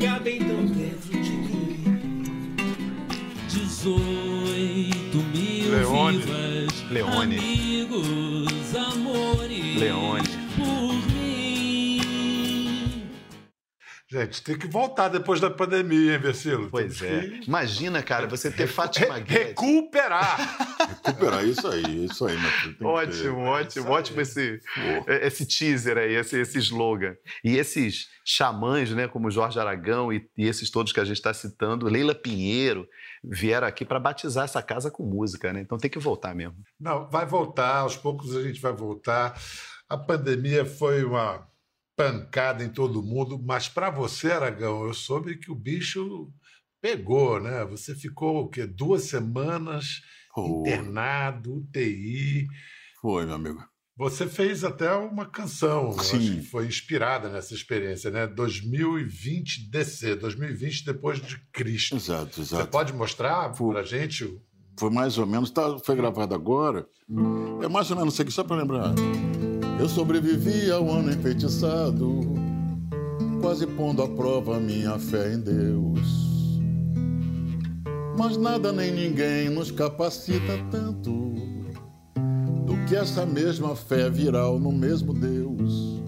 cabem 0.00 0.38
tão 0.38 0.66
dentro 0.66 1.22
de 1.22 1.30
mim. 1.30 2.54
18 3.48 5.16
mil 5.18 5.70
Leone. 5.70 6.18
vivas. 6.18 6.90
Leone. 6.90 7.36
Amigos, 7.38 8.06
Gente, 14.14 14.42
tem 14.44 14.56
que 14.56 14.68
voltar 14.68 15.08
depois 15.08 15.40
da 15.40 15.50
pandemia, 15.50 16.12
hein, 16.14 16.18
Versilo? 16.20 16.70
Pois 16.70 16.98
Temos 17.00 17.24
é. 17.24 17.28
que 17.40 17.48
Imagina, 17.48 18.00
cara, 18.00 18.28
você 18.28 18.48
ter 18.48 18.68
Fátima 18.68 19.16
re- 19.16 19.22
Guedes. 19.22 19.46
recuperar. 19.48 20.38
Recuperar 21.04 21.44
isso 21.44 21.66
aí, 21.66 22.04
isso 22.04 22.24
aí, 22.24 22.36
Ótimo, 22.36 22.74
ter. 22.78 22.84
ótimo, 23.48 23.86
aí. 23.86 23.92
ótimo 23.92 24.20
esse, 24.20 24.60
Pô. 24.74 25.10
esse 25.10 25.44
teaser 25.46 25.98
aí, 25.98 26.14
esse, 26.14 26.38
esse 26.38 26.58
slogan. 26.58 27.14
E 27.42 27.56
esses 27.56 28.06
xamãs, 28.24 28.90
né, 28.92 29.08
como 29.08 29.30
Jorge 29.32 29.58
Aragão 29.58 30.12
e, 30.12 30.24
e 30.36 30.46
esses 30.46 30.70
todos 30.70 30.92
que 30.92 31.00
a 31.00 31.04
gente 31.04 31.16
está 31.16 31.34
citando, 31.34 31.86
Leila 31.88 32.14
Pinheiro, 32.14 32.86
vieram 33.24 33.66
aqui 33.66 33.84
para 33.84 33.98
batizar 33.98 34.44
essa 34.44 34.62
casa 34.62 34.90
com 34.92 35.02
música, 35.04 35.52
né? 35.52 35.60
Então 35.60 35.76
tem 35.76 35.90
que 35.90 35.98
voltar 35.98 36.34
mesmo. 36.34 36.54
Não, 36.78 37.08
vai 37.10 37.26
voltar, 37.26 37.78
aos 37.78 37.96
poucos 37.96 38.36
a 38.36 38.42
gente 38.42 38.60
vai 38.60 38.72
voltar. 38.72 39.36
A 39.88 39.96
pandemia 39.98 40.64
foi 40.64 41.02
uma 41.04 41.46
pancada 41.96 42.64
em 42.64 42.68
todo 42.68 43.02
mundo, 43.02 43.40
mas 43.42 43.68
para 43.68 43.90
você, 43.90 44.32
Aragão, 44.32 44.84
eu 44.84 44.94
soube 44.94 45.36
que 45.36 45.50
o 45.50 45.54
bicho 45.54 46.30
pegou, 46.80 47.40
né? 47.40 47.64
Você 47.66 47.94
ficou 47.94 48.42
o 48.44 48.48
quê? 48.48 48.66
Duas 48.66 49.04
semanas 49.04 50.02
internado, 50.36 51.54
UTI. 51.58 52.46
Foi, 53.00 53.24
meu 53.24 53.34
amigo. 53.36 53.64
Você 53.96 54.26
fez 54.26 54.64
até 54.64 54.92
uma 54.92 55.24
canção, 55.24 55.92
Sim. 55.92 55.98
acho 56.00 56.18
que 56.18 56.42
foi 56.42 56.66
inspirada 56.66 57.28
nessa 57.28 57.54
experiência, 57.54 58.10
né? 58.10 58.26
2020 58.26 59.70
DC, 59.70 60.16
2020 60.16 60.84
depois 60.84 61.20
de 61.20 61.38
Cristo. 61.52 61.94
Exato, 61.94 62.34
Você 62.34 62.40
exato. 62.54 62.70
pode 62.72 62.92
mostrar 62.92 63.54
Foi. 63.54 63.72
pra 63.72 63.84
gente? 63.84 64.36
Foi 64.76 64.90
mais 64.90 65.16
ou 65.16 65.26
menos, 65.26 65.50
tá, 65.52 65.78
foi 65.78 65.94
gravado 65.94 66.34
agora. 66.34 66.84
É 67.62 67.68
mais 67.68 67.88
ou 67.92 67.96
menos 67.96 68.14
isso 68.14 68.22
aqui, 68.22 68.32
só 68.32 68.42
para 68.42 68.56
lembrar. 68.56 68.92
Eu 69.78 69.88
sobrevivi 69.88 70.70
ao 70.70 70.88
ano 70.90 71.10
enfeitiçado, 71.10 72.20
quase 73.40 73.66
pondo 73.66 74.02
à 74.02 74.08
prova 74.08 74.60
minha 74.60 74.98
fé 74.98 75.34
em 75.34 75.40
Deus. 75.40 76.60
Mas 78.16 78.36
nada 78.36 78.72
nem 78.72 78.92
ninguém 78.92 79.50
nos 79.50 79.72
capacita 79.72 80.56
tanto 80.70 81.34
do 82.64 82.76
que 82.86 82.94
essa 82.94 83.26
mesma 83.26 83.74
fé 83.74 84.08
viral 84.08 84.58
no 84.60 84.70
mesmo 84.70 85.12
Deus. 85.12 86.00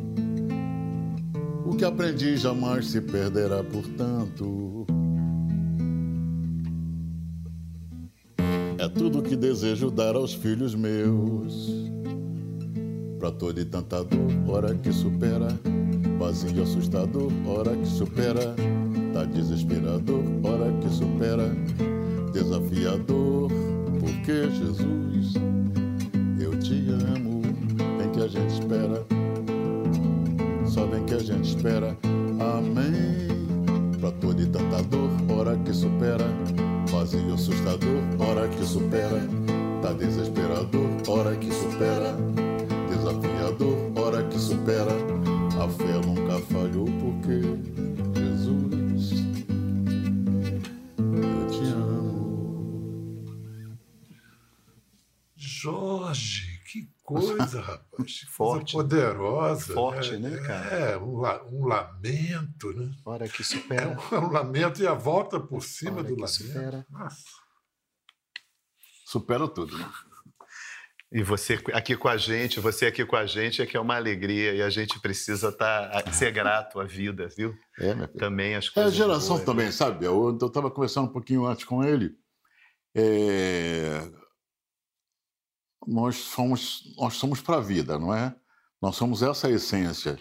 O 1.66 1.74
que 1.76 1.85
aprendi 1.85 2.37
jamais 2.37 2.87
se 2.87 3.00
perderá, 3.00 3.64
portanto. 3.64 4.87
É 8.79 8.88
tudo 8.88 9.22
que 9.22 9.35
desejo 9.35 9.90
dar 9.90 10.14
aos 10.14 10.33
filhos 10.33 10.74
meus. 10.74 11.95
Pra 13.26 13.34
toda 13.34 13.60
e 13.60 13.64
tanta 13.64 14.04
dor, 14.04 14.20
hora 14.46 14.72
que 14.72 14.92
supera. 14.92 15.48
Vazio 16.16 16.62
assustador, 16.62 17.32
hora 17.44 17.74
que 17.74 17.88
supera. 17.88 18.54
Tá 19.12 19.24
desesperador, 19.24 20.22
hora 20.44 20.72
que 20.80 20.88
supera. 20.88 21.48
Desafiador, 22.32 23.50
porque 23.98 24.48
Jesus, 24.48 25.34
poderosa. 58.76 59.74
Forte, 59.74 60.16
né, 60.16 60.36
cara? 60.46 60.68
É, 60.76 60.96
um, 60.98 61.16
la- 61.18 61.44
um 61.46 61.66
lamento, 61.66 62.72
né? 62.72 62.92
Hora 63.04 63.28
que 63.28 63.42
É 63.42 63.44
supera. 63.44 63.88
um, 63.88 64.14
é 64.16 64.18
um 64.20 64.30
lamento 64.32 64.82
e 64.82 64.86
a 64.86 64.94
volta 64.94 65.40
por 65.40 65.62
cima 65.62 65.92
Hora 65.98 66.02
do 66.04 66.14
que 66.14 66.20
lamento. 66.20 66.28
supera. 66.32 66.86
Nossa. 66.90 67.24
Supera 69.06 69.46
tudo, 69.48 69.76
né? 69.78 69.90
E 71.12 71.22
você 71.22 71.54
aqui 71.72 71.96
com 71.96 72.08
a 72.08 72.16
gente, 72.16 72.58
você 72.58 72.86
aqui 72.86 73.06
com 73.06 73.14
a 73.14 73.24
gente 73.24 73.62
é 73.62 73.66
que 73.66 73.76
é 73.76 73.80
uma 73.80 73.94
alegria 73.94 74.52
e 74.54 74.60
a 74.60 74.68
gente 74.68 74.98
precisa 75.00 75.52
tá, 75.52 76.02
ser 76.12 76.32
grato 76.32 76.80
à 76.80 76.84
vida, 76.84 77.28
viu? 77.28 77.54
É, 77.78 77.94
minha 77.94 78.08
filha. 78.08 78.18
Também 78.18 78.56
as 78.56 78.66
É 78.66 78.68
a 78.68 78.72
coisas. 78.72 78.94
geração 78.94 79.36
boas. 79.36 79.44
também, 79.46 79.70
sabe? 79.70 80.04
Eu 80.04 80.36
estava 80.36 80.68
conversando 80.70 81.08
um 81.08 81.12
pouquinho 81.12 81.46
antes 81.46 81.64
com 81.64 81.84
ele. 81.84 82.16
É, 82.94 84.10
Nós 85.86 86.16
somos, 86.16 86.92
nós 86.96 87.14
somos 87.14 87.40
para 87.40 87.58
a 87.58 87.60
vida, 87.60 87.96
não 87.98 88.12
é? 88.12 88.34
Nós 88.80 88.96
somos 88.96 89.22
essa 89.22 89.50
essência. 89.50 90.18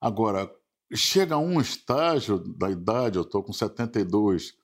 Agora, 0.00 0.50
chega 0.94 1.34
a 1.34 1.38
um 1.38 1.60
estágio 1.60 2.38
da 2.38 2.70
idade, 2.70 3.18
eu 3.18 3.22
estou 3.22 3.42
com 3.42 3.52
72, 3.52 4.54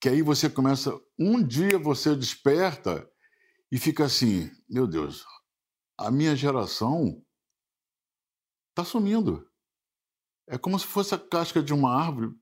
que 0.00 0.08
aí 0.08 0.22
você 0.22 0.50
começa. 0.50 0.92
Um 1.18 1.42
dia 1.42 1.78
você 1.78 2.14
desperta 2.14 3.08
e 3.70 3.78
fica 3.78 4.04
assim: 4.04 4.50
meu 4.68 4.86
Deus, 4.86 5.24
a 5.98 6.10
minha 6.10 6.34
geração 6.34 7.22
está 8.70 8.84
sumindo. 8.84 9.48
É 10.46 10.58
como 10.58 10.78
se 10.78 10.86
fosse 10.86 11.14
a 11.14 11.18
casca 11.18 11.62
de 11.62 11.72
uma 11.72 11.94
árvore, 11.94 12.34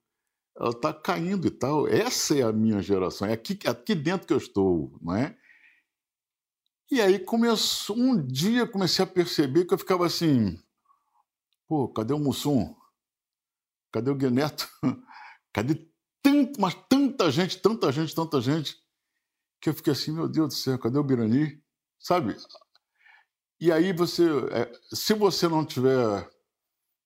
ela 0.56 0.70
está 0.70 0.92
caindo 0.92 1.46
e 1.46 1.50
tal. 1.50 1.86
Essa 1.86 2.36
é 2.36 2.42
a 2.42 2.52
minha 2.52 2.82
geração, 2.82 3.28
é 3.28 3.32
aqui, 3.32 3.58
aqui 3.66 3.94
dentro 3.94 4.26
que 4.26 4.32
eu 4.32 4.38
estou, 4.38 4.98
não 5.00 5.14
é? 5.14 5.38
E 6.92 7.00
aí 7.00 7.18
começou, 7.18 7.96
um 7.96 8.22
dia 8.22 8.66
comecei 8.66 9.02
a 9.02 9.08
perceber 9.08 9.64
que 9.64 9.72
eu 9.72 9.78
ficava 9.78 10.04
assim, 10.04 10.62
pô, 11.66 11.88
cadê 11.88 12.12
o 12.12 12.18
Mussum? 12.18 12.76
Cadê 13.90 14.10
o 14.10 14.14
Guineto? 14.14 14.68
Cadê 15.54 15.88
tanto, 16.20 16.60
mas 16.60 16.74
tanta 16.90 17.30
gente, 17.30 17.62
tanta 17.62 17.90
gente, 17.90 18.14
tanta 18.14 18.42
gente, 18.42 18.76
que 19.58 19.70
eu 19.70 19.74
fiquei 19.74 19.94
assim, 19.94 20.12
meu 20.12 20.28
Deus 20.28 20.48
do 20.48 20.54
céu, 20.54 20.78
cadê 20.78 20.98
o 20.98 21.02
Birani? 21.02 21.62
Sabe? 21.98 22.36
E 23.58 23.72
aí 23.72 23.94
você, 23.94 24.24
é, 24.50 24.70
se 24.94 25.14
você 25.14 25.48
não 25.48 25.64
tiver 25.64 26.30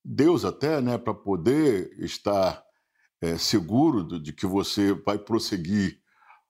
Deus 0.05 0.45
até, 0.45 0.81
né, 0.81 0.99
para 0.99 1.15
poder 1.15 1.93
estar 2.01 2.61
é, 3.21 3.39
seguro 3.39 4.03
de, 4.03 4.19
de 4.21 4.33
que 4.33 4.47
você 4.47 4.93
vai 4.93 5.17
prosseguir 5.17 6.03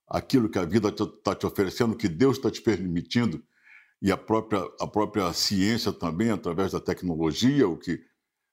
aquilo 0.09 0.49
que 0.49 0.59
a 0.59 0.64
vida 0.64 0.88
está 0.88 1.35
te 1.35 1.47
oferecendo, 1.47 1.97
que 1.97 2.09
Deus 2.09 2.37
está 2.37 2.51
te 2.51 2.61
permitindo 2.62 3.42
e 4.01 4.12
a 4.12 4.16
própria, 4.16 4.62
a 4.81 4.87
própria 4.87 5.33
ciência 5.33 5.92
também, 5.92 6.31
através 6.31 6.73
da 6.73 6.81
tecnologia, 6.81 7.69
o 7.69 7.79
que 7.79 7.99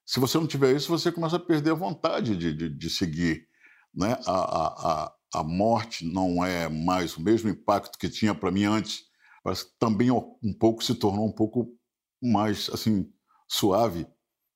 se 0.06 0.20
você 0.20 0.38
não 0.38 0.46
tiver 0.46 0.74
isso, 0.74 0.88
você 0.88 1.10
começa 1.10 1.36
a 1.36 1.40
perder 1.40 1.70
a 1.70 1.74
vontade 1.74 2.36
de, 2.36 2.52
de, 2.52 2.68
de 2.68 2.90
seguir. 2.90 3.46
Né? 3.94 4.18
A, 4.26 4.32
a, 4.32 5.14
a, 5.34 5.44
morte 5.44 6.04
não 6.04 6.44
é 6.44 6.68
mais 6.68 7.16
o 7.16 7.22
mesmo 7.22 7.48
impacto 7.48 7.98
que 7.98 8.08
tinha 8.08 8.34
para 8.34 8.50
mim 8.50 8.64
antes. 8.64 9.04
Que 9.44 9.78
também 9.78 10.10
um 10.10 10.52
pouco 10.58 10.84
se 10.84 10.94
tornou 10.94 11.26
um 11.26 11.32
pouco 11.32 11.74
mais 12.22 12.68
assim 12.70 13.10
suave, 13.48 14.06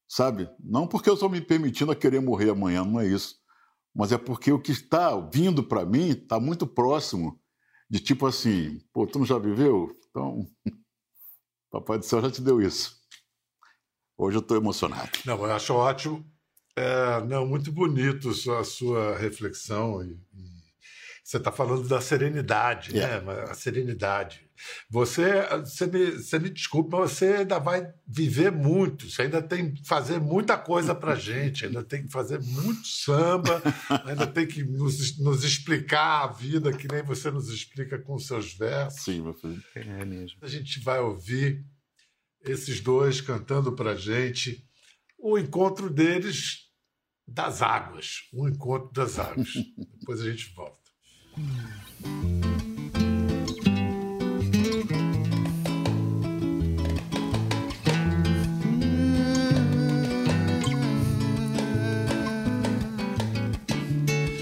sabe? 0.08 0.48
Não 0.58 0.87
porque 0.87 1.08
eu 1.08 1.14
estou 1.14 1.28
me 1.28 1.40
permitindo 1.40 1.92
a 1.92 1.96
querer 1.96 2.20
morrer 2.20 2.50
amanhã, 2.50 2.84
não 2.84 3.00
é 3.00 3.06
isso. 3.06 3.38
Mas 3.94 4.12
é 4.12 4.18
porque 4.18 4.53
o 4.53 4.61
que 4.61 4.72
está 4.72 5.18
vindo 5.18 5.62
para 5.62 5.85
mim 5.85 6.11
está 6.11 6.38
muito 6.38 6.66
próximo 6.66 7.40
de 7.90 8.01
tipo 8.01 8.27
assim, 8.27 8.81
pô, 8.92 9.07
tu 9.07 9.18
não 9.18 9.27
já 9.27 9.38
viveu? 9.38 9.96
Então, 10.11 10.46
Papai 11.70 11.98
do 11.98 12.05
Céu 12.05 12.20
já 12.20 12.31
te 12.31 12.40
deu 12.40 12.61
isso. 12.61 12.98
Hoje 14.16 14.37
eu 14.37 14.40
estou 14.40 14.57
emocionado. 14.57 15.11
Não, 15.24 15.37
eu 15.37 15.53
acho 15.53 15.74
ótimo. 15.74 16.24
É, 16.77 17.24
não, 17.24 17.46
muito 17.46 17.72
bonito 17.72 18.31
a 18.31 18.64
sua 18.64 19.16
reflexão. 19.16 20.03
E, 20.03 20.18
você 21.28 21.36
está 21.36 21.52
falando 21.52 21.86
da 21.86 22.00
serenidade, 22.00 22.90
Yeah. 22.96 23.20
né? 23.20 23.42
A 23.50 23.54
serenidade. 23.54 24.48
Você, 24.88 25.46
você 25.60 25.86
me, 25.86 26.10
você 26.12 26.38
me 26.38 26.48
desculpa, 26.48 27.00
mas 27.00 27.12
você 27.12 27.26
ainda 27.26 27.58
vai 27.58 27.86
viver 28.06 28.50
muito. 28.50 29.10
Você 29.10 29.20
ainda 29.22 29.42
tem 29.42 29.74
que 29.74 29.86
fazer 29.86 30.18
muita 30.22 30.56
coisa 30.56 30.94
para 30.94 31.14
gente. 31.20 31.66
Ainda 31.66 31.84
tem 31.84 32.06
que 32.06 32.10
fazer 32.10 32.40
muito 32.40 32.86
samba. 32.86 33.62
ainda 34.06 34.26
tem 34.26 34.46
que 34.46 34.64
nos, 34.64 35.18
nos 35.18 35.44
explicar 35.44 36.24
a 36.24 36.32
vida 36.32 36.72
que 36.72 36.88
nem 36.90 37.02
você 37.02 37.30
nos 37.30 37.50
explica 37.50 37.98
com 37.98 38.18
seus 38.18 38.54
versos. 38.54 39.02
Sim, 39.02 39.20
meu 39.20 39.34
filho. 39.34 39.62
É 39.74 40.06
mesmo. 40.06 40.38
A 40.40 40.48
gente 40.48 40.80
vai 40.80 40.98
ouvir 40.98 41.62
esses 42.40 42.80
dois 42.80 43.20
cantando 43.20 43.72
para 43.76 43.94
gente 43.94 44.66
o 45.18 45.36
encontro 45.38 45.90
deles 45.90 46.70
das 47.26 47.60
águas. 47.60 48.20
O 48.32 48.48
encontro 48.48 48.90
das 48.94 49.18
águas. 49.18 49.50
Depois 50.00 50.22
a 50.22 50.30
gente 50.30 50.54
volta. 50.54 50.88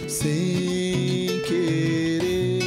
Sem 0.09 1.43
querer, 1.47 2.63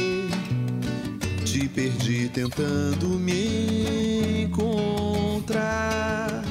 te 1.44 1.68
perdi 1.68 2.28
tentando 2.28 3.18
me 3.18 4.42
encontrar. 4.42 6.44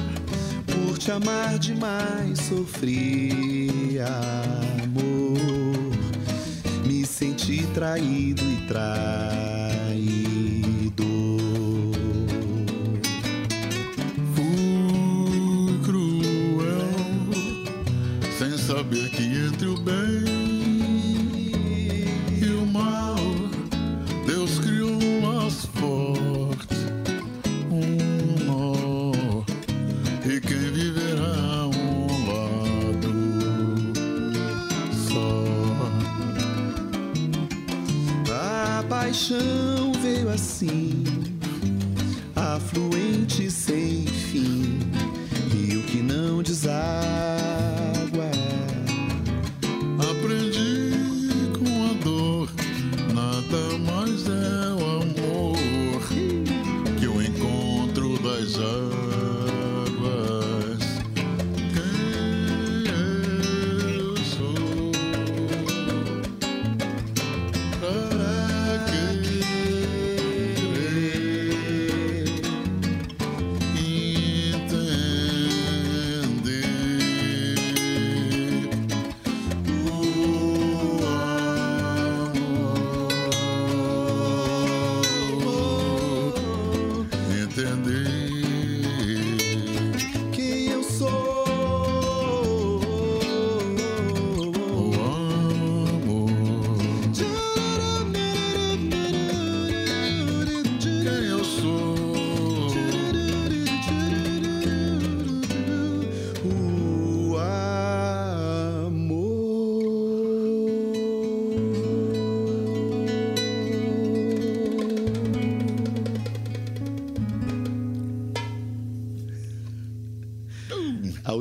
Por 0.66 0.98
te 0.98 1.12
amar 1.12 1.58
demais, 1.58 2.38
sofri 2.40 3.70
traído 7.74 8.42
e 8.42 8.56
traído. 8.66 8.80
Fui 14.34 15.78
cruel, 15.84 16.96
sem 18.38 18.56
saber 18.58 19.10
que 19.10 19.22
entre 19.22 19.68
o 19.68 19.76
bem 19.78 20.19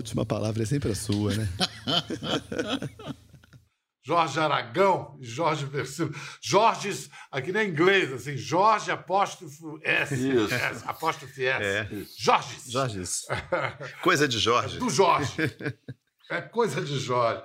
última 0.10 0.26
palavra 0.26 0.64
é 0.64 0.66
sempre 0.66 0.92
a 0.92 0.96
sua, 0.96 1.36
né? 1.36 1.48
Jorge 4.02 4.40
Aragão 4.40 5.16
e 5.20 5.26
Jorge 5.26 5.66
Versilo. 5.66 6.16
Jorge, 6.42 7.12
aqui 7.32 7.52
nem 7.52 7.70
inglês, 7.70 8.12
assim, 8.12 8.36
Jorge 8.36 8.90
apóstrofo 8.90 9.80
S. 9.84 10.16
Isso. 10.16 10.52
S 10.52 10.84
apóstrofo 10.88 11.40
S. 11.40 11.64
É. 11.64 11.88
Jorge. 12.18 12.58
Jorge. 12.68 13.04
Coisa 14.02 14.28
de 14.28 14.40
Jorge. 14.40 14.80
Do 14.80 14.90
Jorge. 14.90 15.36
É 16.32 16.42
coisa 16.42 16.82
de 16.82 17.00
Jorge. 17.00 17.44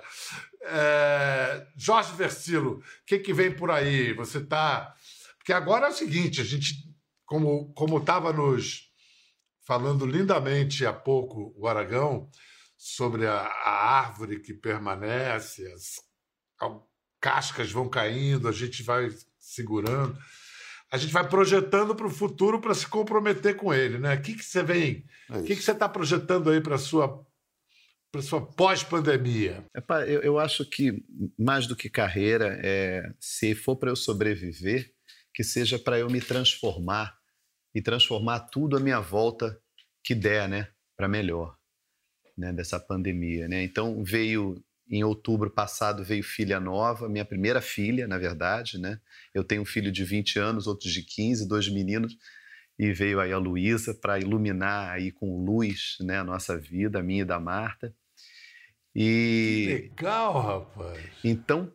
É, 0.61 1.67
Jorge 1.75 2.13
Versilo, 2.13 2.79
o 2.79 2.83
que, 3.05 3.17
que 3.17 3.33
vem 3.33 3.51
por 3.51 3.71
aí? 3.71 4.13
Você 4.13 4.37
está. 4.37 4.93
Porque 5.37 5.53
agora 5.53 5.87
é 5.87 5.89
o 5.89 5.93
seguinte, 5.93 6.39
a 6.39 6.43
gente, 6.43 6.87
como 7.25 7.73
como 7.73 7.97
estava 7.97 8.31
nos 8.31 8.91
falando 9.65 10.05
lindamente 10.05 10.85
há 10.85 10.93
pouco 10.93 11.51
o 11.57 11.67
Aragão 11.67 12.29
sobre 12.87 13.25
a, 13.25 13.33
a 13.39 13.97
árvore 13.99 14.39
que 14.39 14.53
permanece, 14.53 15.65
as 15.73 15.95
a- 16.61 16.79
cascas 17.19 17.71
vão 17.71 17.89
caindo, 17.89 18.47
a 18.47 18.51
gente 18.51 18.83
vai 18.83 19.09
segurando, 19.39 20.15
a 20.91 20.97
gente 20.99 21.11
vai 21.11 21.27
projetando 21.27 21.95
para 21.95 22.05
o 22.05 22.11
futuro 22.11 22.61
para 22.61 22.75
se 22.75 22.85
comprometer 22.87 23.55
com 23.55 23.73
ele, 23.73 23.97
né? 23.97 24.13
O 24.13 24.21
que, 24.21 24.35
que 24.35 24.45
você 24.45 24.61
vem? 24.61 25.03
É 25.31 25.37
O 25.37 25.41
que, 25.41 25.47
que 25.47 25.53
isso. 25.53 25.63
você 25.63 25.71
está 25.71 25.89
projetando 25.89 26.51
aí 26.51 26.61
para 26.61 26.77
sua 26.77 27.25
para 28.11 28.21
sua 28.21 28.45
pós-pandemia? 28.45 29.65
Eu, 30.07 30.21
eu 30.21 30.39
acho 30.39 30.63
que 30.69 31.03
mais 31.37 31.65
do 31.65 31.75
que 31.75 31.89
carreira, 31.89 32.57
é, 32.63 33.11
se 33.19 33.55
for 33.55 33.75
para 33.75 33.89
eu 33.89 33.95
sobreviver, 33.95 34.93
que 35.33 35.43
seja 35.43 35.79
para 35.79 35.97
eu 35.99 36.07
me 36.09 36.21
transformar 36.21 37.17
e 37.73 37.81
transformar 37.81 38.41
tudo 38.41 38.77
à 38.77 38.79
minha 38.79 38.99
volta 39.01 39.59
que 40.03 40.13
der, 40.15 40.47
né, 40.47 40.69
para 40.95 41.09
melhor, 41.09 41.57
né, 42.37 42.51
dessa 42.53 42.79
pandemia, 42.79 43.47
né? 43.47 43.63
Então 43.63 44.03
veio 44.03 44.63
em 44.89 45.03
outubro 45.03 45.49
passado 45.49 46.03
veio 46.03 46.23
filha 46.23 46.59
nova, 46.59 47.09
minha 47.09 47.25
primeira 47.25 47.61
filha, 47.61 48.07
na 48.07 48.17
verdade, 48.17 48.77
né? 48.77 48.99
Eu 49.33 49.43
tenho 49.43 49.63
um 49.63 49.65
filho 49.65 49.91
de 49.91 50.03
20 50.03 50.37
anos, 50.39 50.67
outros 50.67 50.91
de 50.91 51.01
15, 51.01 51.47
dois 51.47 51.67
meninos, 51.67 52.15
e 52.77 52.91
veio 52.91 53.19
aí 53.19 53.31
a 53.31 53.37
Luísa 53.37 53.93
para 53.93 54.19
iluminar 54.19 54.91
aí 54.91 55.11
com 55.11 55.43
luz, 55.43 55.97
né, 56.01 56.19
a 56.19 56.23
nossa 56.23 56.57
vida, 56.57 56.99
a 56.99 57.03
minha 57.03 57.21
e 57.21 57.25
da 57.25 57.39
Marta. 57.39 57.95
E 58.93 59.65
Legal, 59.67 60.41
rapaz. 60.41 61.03
então, 61.23 61.71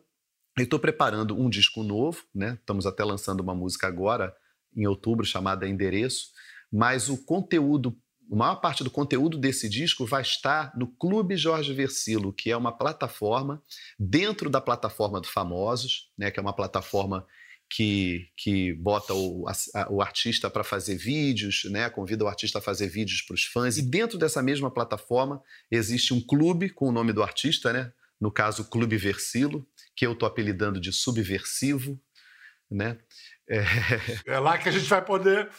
eu 0.57 0.63
estou 0.63 0.79
preparando 0.79 1.39
um 1.39 1.49
disco 1.49 1.83
novo, 1.83 2.23
né? 2.33 2.57
Estamos 2.59 2.85
até 2.85 3.03
lançando 3.03 3.41
uma 3.41 3.53
música 3.53 3.87
agora, 3.87 4.35
em 4.75 4.87
outubro, 4.87 5.25
chamada 5.25 5.67
Endereço. 5.67 6.29
mas 6.71 7.09
o 7.09 7.23
conteúdo, 7.25 7.95
a 8.31 8.35
maior 8.35 8.55
parte 8.55 8.83
do 8.83 8.89
conteúdo 8.89 9.37
desse 9.37 9.67
disco 9.67 10.05
vai 10.05 10.21
estar 10.21 10.71
no 10.77 10.87
Clube 10.87 11.35
Jorge 11.35 11.73
Versilo, 11.73 12.31
que 12.31 12.49
é 12.51 12.55
uma 12.57 12.71
plataforma 12.71 13.61
dentro 13.99 14.49
da 14.49 14.61
plataforma 14.61 15.19
do 15.19 15.27
Famosos, 15.27 16.09
né, 16.17 16.31
que 16.31 16.39
é 16.39 16.41
uma 16.41 16.53
plataforma 16.55 17.25
que, 17.69 18.27
que 18.35 18.73
bota 18.73 19.13
o, 19.13 19.45
a- 19.75 19.87
o 19.89 20.01
artista 20.01 20.49
para 20.49 20.63
fazer 20.63 20.95
vídeos, 20.95 21.63
né, 21.65 21.89
convida 21.89 22.23
o 22.23 22.27
artista 22.27 22.59
a 22.59 22.61
fazer 22.61 22.87
vídeos 22.87 23.21
para 23.21 23.33
os 23.33 23.45
fãs. 23.45 23.77
E 23.77 23.81
dentro 23.81 24.17
dessa 24.17 24.41
mesma 24.41 24.69
plataforma 24.71 25.41
existe 25.69 26.13
um 26.13 26.21
clube 26.21 26.69
com 26.69 26.87
o 26.87 26.91
nome 26.91 27.13
do 27.13 27.23
artista, 27.23 27.71
né? 27.73 27.91
no 28.19 28.31
caso 28.31 28.69
Clube 28.69 28.97
Versilo, 28.97 29.65
que 29.95 30.05
eu 30.05 30.11
estou 30.13 30.27
apelidando 30.27 30.79
de 30.79 30.91
Subversivo. 30.93 31.99
Né? 32.69 32.97
É, 33.49 33.63
É 34.27 34.39
lá 34.39 34.57
que 34.59 34.69
a 34.69 34.71
gente 34.71 34.85
vai 34.85 35.03
poder. 35.03 35.49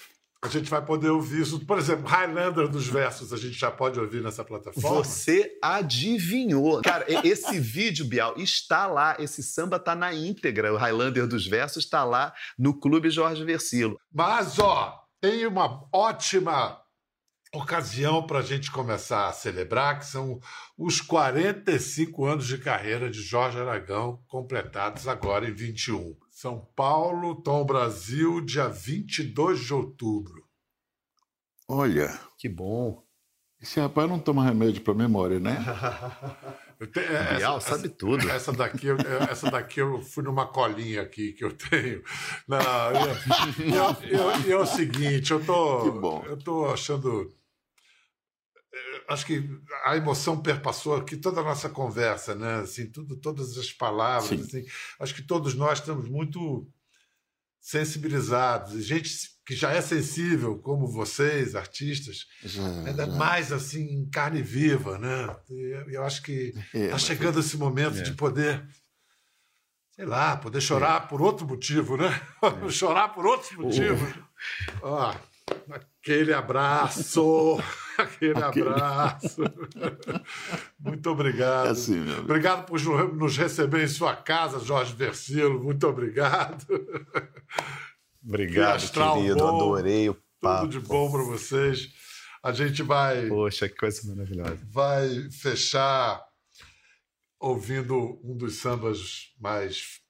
A 0.44 0.48
gente 0.48 0.68
vai 0.68 0.84
poder 0.84 1.08
ouvir 1.08 1.42
isso. 1.42 1.64
Por 1.64 1.78
exemplo, 1.78 2.04
Highlander 2.04 2.66
dos 2.66 2.88
versos, 2.88 3.32
a 3.32 3.36
gente 3.36 3.56
já 3.56 3.70
pode 3.70 4.00
ouvir 4.00 4.20
nessa 4.20 4.44
plataforma. 4.44 5.04
Você 5.04 5.56
adivinhou. 5.62 6.82
Cara, 6.82 7.06
esse 7.24 7.60
vídeo, 7.60 8.04
Bial, 8.04 8.34
está 8.36 8.88
lá. 8.88 9.14
Esse 9.20 9.40
samba 9.40 9.78
tá 9.78 9.94
na 9.94 10.12
íntegra. 10.12 10.74
O 10.74 10.76
Highlander 10.76 11.28
dos 11.28 11.46
Versos 11.46 11.84
está 11.84 12.02
lá 12.02 12.34
no 12.58 12.78
Clube 12.78 13.08
Jorge 13.08 13.44
Versilo. 13.44 13.96
Mas, 14.12 14.58
ó, 14.58 15.00
tem 15.20 15.46
uma 15.46 15.86
ótima 15.92 16.82
ocasião 17.54 18.26
para 18.26 18.40
a 18.40 18.42
gente 18.42 18.70
começar 18.72 19.28
a 19.28 19.32
celebrar, 19.32 20.00
que 20.00 20.06
são 20.06 20.40
os 20.76 21.00
45 21.00 22.24
anos 22.24 22.48
de 22.48 22.58
carreira 22.58 23.08
de 23.08 23.22
Jorge 23.22 23.60
Aragão, 23.60 24.20
completados 24.26 25.06
agora 25.06 25.48
em 25.48 25.52
21. 25.52 26.16
São 26.42 26.58
Paulo, 26.74 27.36
Tom 27.40 27.64
Brasil, 27.64 28.40
dia 28.40 28.66
22 28.68 29.60
de 29.60 29.72
outubro. 29.72 30.42
Olha, 31.68 32.18
Que 32.36 32.48
bom. 32.48 33.00
esse 33.60 33.78
rapaz 33.78 34.10
não 34.10 34.18
toma 34.18 34.44
remédio 34.44 34.82
para 34.82 34.92
memória, 34.92 35.38
né? 35.38 35.56
Eu 36.80 36.90
te- 36.90 36.98
é, 36.98 37.36
Bial 37.36 37.60
sabe 37.60 37.88
tudo. 37.90 38.28
Essa 38.28 38.52
daqui, 38.52 38.88
eu- 38.88 38.96
é, 38.98 39.30
essa 39.30 39.48
daqui 39.48 39.78
eu 39.80 40.02
fui 40.02 40.24
numa 40.24 40.44
colinha 40.48 41.00
aqui 41.02 41.32
que 41.32 41.44
eu 41.44 41.56
tenho. 41.56 42.02
Não, 42.48 42.58
eu- 42.58 44.10
eu- 44.10 44.18
eu- 44.18 44.40
e 44.48 44.50
é 44.50 44.56
o 44.56 44.66
seguinte, 44.66 45.30
eu 45.30 45.46
tô, 45.46 45.82
Que 45.84 45.90
bom. 46.00 46.24
eu 46.26 46.36
tô 46.36 46.66
achando. 46.66 47.32
Acho 49.12 49.26
que 49.26 49.48
a 49.84 49.96
emoção 49.96 50.40
perpassou 50.40 50.96
aqui 50.96 51.16
toda 51.16 51.40
a 51.40 51.44
nossa 51.44 51.68
conversa, 51.68 52.34
né? 52.34 52.56
Assim, 52.60 52.86
tudo, 52.90 53.16
todas 53.16 53.56
as 53.58 53.72
palavras. 53.72 54.28
Sim. 54.40 54.44
Assim, 54.60 54.64
acho 55.00 55.14
que 55.14 55.22
todos 55.22 55.54
nós 55.54 55.78
estamos 55.80 56.08
muito 56.08 56.66
sensibilizados. 57.60 58.74
E 58.74 58.82
Gente 58.82 59.10
que 59.44 59.54
já 59.56 59.72
é 59.72 59.80
sensível, 59.80 60.56
como 60.58 60.86
vocês, 60.86 61.56
artistas, 61.56 62.26
Já, 62.44 62.64
ainda 62.86 63.06
já. 63.06 63.12
mais 63.12 63.50
assim, 63.52 63.82
em 63.82 64.08
carne 64.08 64.40
viva, 64.40 64.98
né? 64.98 65.36
E 65.50 65.94
eu- 65.94 66.04
acho 66.04 66.22
que 66.22 66.54
É, 66.72 66.78
Está 66.78 66.92
mas- 66.92 67.02
chegando 67.02 67.40
esse 67.40 67.56
momento 67.56 68.00
de 68.02 68.12
poder, 68.12 68.64
sei 69.96 70.04
lá, 70.06 70.36
poder 70.36 70.60
chorar 70.60 71.08
por 71.08 71.20
outro 71.20 71.44
motivo, 71.46 71.96
né? 71.96 72.08
chorar 72.70 73.08
por 73.08 73.26
outros 73.26 73.50
motivos. 73.58 74.08
Ó, 74.80 75.12
aquele 75.70 76.32
abraço, 76.32 77.58
aquele 78.02 78.38
Aquele- 78.42 78.68
abraço. 78.68 79.42
Muito 80.78 81.10
obrigado. 81.10 81.66
É 81.68 81.70
assim, 81.70 81.94
meu 81.94 82.02
amigo. 82.14 82.20
Obrigado 82.22 82.66
por 82.66 82.80
nos- 83.14 83.36
receber 83.36 83.84
em 83.84 83.88
sua 83.88 84.14
casa, 84.16 84.58
Jorge 84.60 84.94
Versilo. 84.94 85.62
Muito 85.62 85.86
obrigado. 85.86 86.66
Obrigado, 88.24 88.76
astral 88.76 89.16
querido. 89.16 89.36
bom. 89.38 89.56
Adorei 89.56 90.08
o 90.08 90.16
papo. 90.40 90.62
Tudo 90.68 90.80
de 90.80 90.86
bom 90.86 91.10
para 91.10 91.22
vocês. 91.22 91.88
A 92.42 92.52
gente 92.52 92.82
vai 92.82 93.26
Poxa, 93.28 93.68
que 93.68 93.76
coisa 93.76 94.00
maravilhosa. 94.08 94.58
vai 94.70 95.08
fechar 95.30 96.20
ouvindo 97.40 98.20
um 98.24 98.36
dos 98.36 98.56
sambas 98.56 99.32
mais 99.40 100.00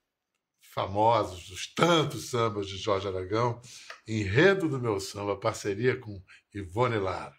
famosos, 0.73 1.47
dos 1.49 1.71
tantos 1.73 2.29
sambas 2.29 2.67
de 2.67 2.77
Jorge 2.77 3.07
Aragão, 3.07 3.61
Enredo 4.07 4.67
do 4.67 4.79
Meu 4.79 4.99
Samba, 4.99 5.35
parceria 5.39 5.95
com 5.99 6.19
Ivone 6.53 6.97
Lara. 6.97 7.35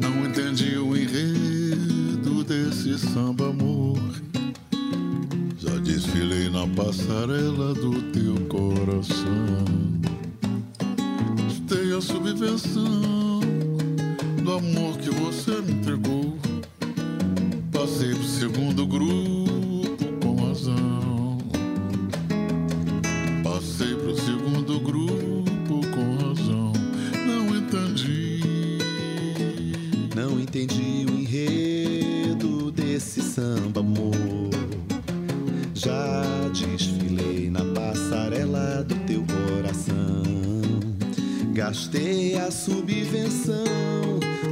Não 0.00 0.26
entendi 0.26 0.76
o 0.76 0.96
enredo 0.96 2.44
desse 2.44 2.98
samba 2.98 3.48
amor. 3.48 3.98
Já 5.58 5.78
desfilei 5.78 6.50
na 6.50 6.66
passarela 6.68 7.74
do 7.74 8.02
teu 8.12 8.34
coração. 8.48 9.64
Estei 11.48 11.96
a 11.96 12.00
subvenção 12.00 13.40
do 14.42 14.52
amor 14.52 14.98
que 14.98 15.10
você 15.10 15.60
me 15.62 15.72
entregou. 15.72 16.36
Passei 17.70 18.14
pro 18.14 18.24
segundo 18.24 18.86
grupo 18.86 19.41
Gastei 41.72 42.34
a 42.36 42.50
subvenção 42.50 43.64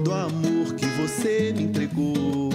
do 0.03 0.11
amor 0.11 0.75
que 0.75 0.87
você 0.87 1.53
me 1.55 1.65
entregou. 1.65 2.50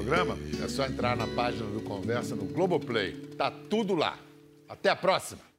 Programa? 0.00 0.38
É 0.64 0.68
só 0.68 0.86
entrar 0.86 1.14
na 1.14 1.26
página 1.26 1.66
do 1.66 1.82
Conversa 1.82 2.34
no 2.34 2.44
Globoplay. 2.46 3.12
Tá 3.36 3.50
tudo 3.50 3.94
lá. 3.94 4.18
Até 4.66 4.88
a 4.88 4.96
próxima! 4.96 5.49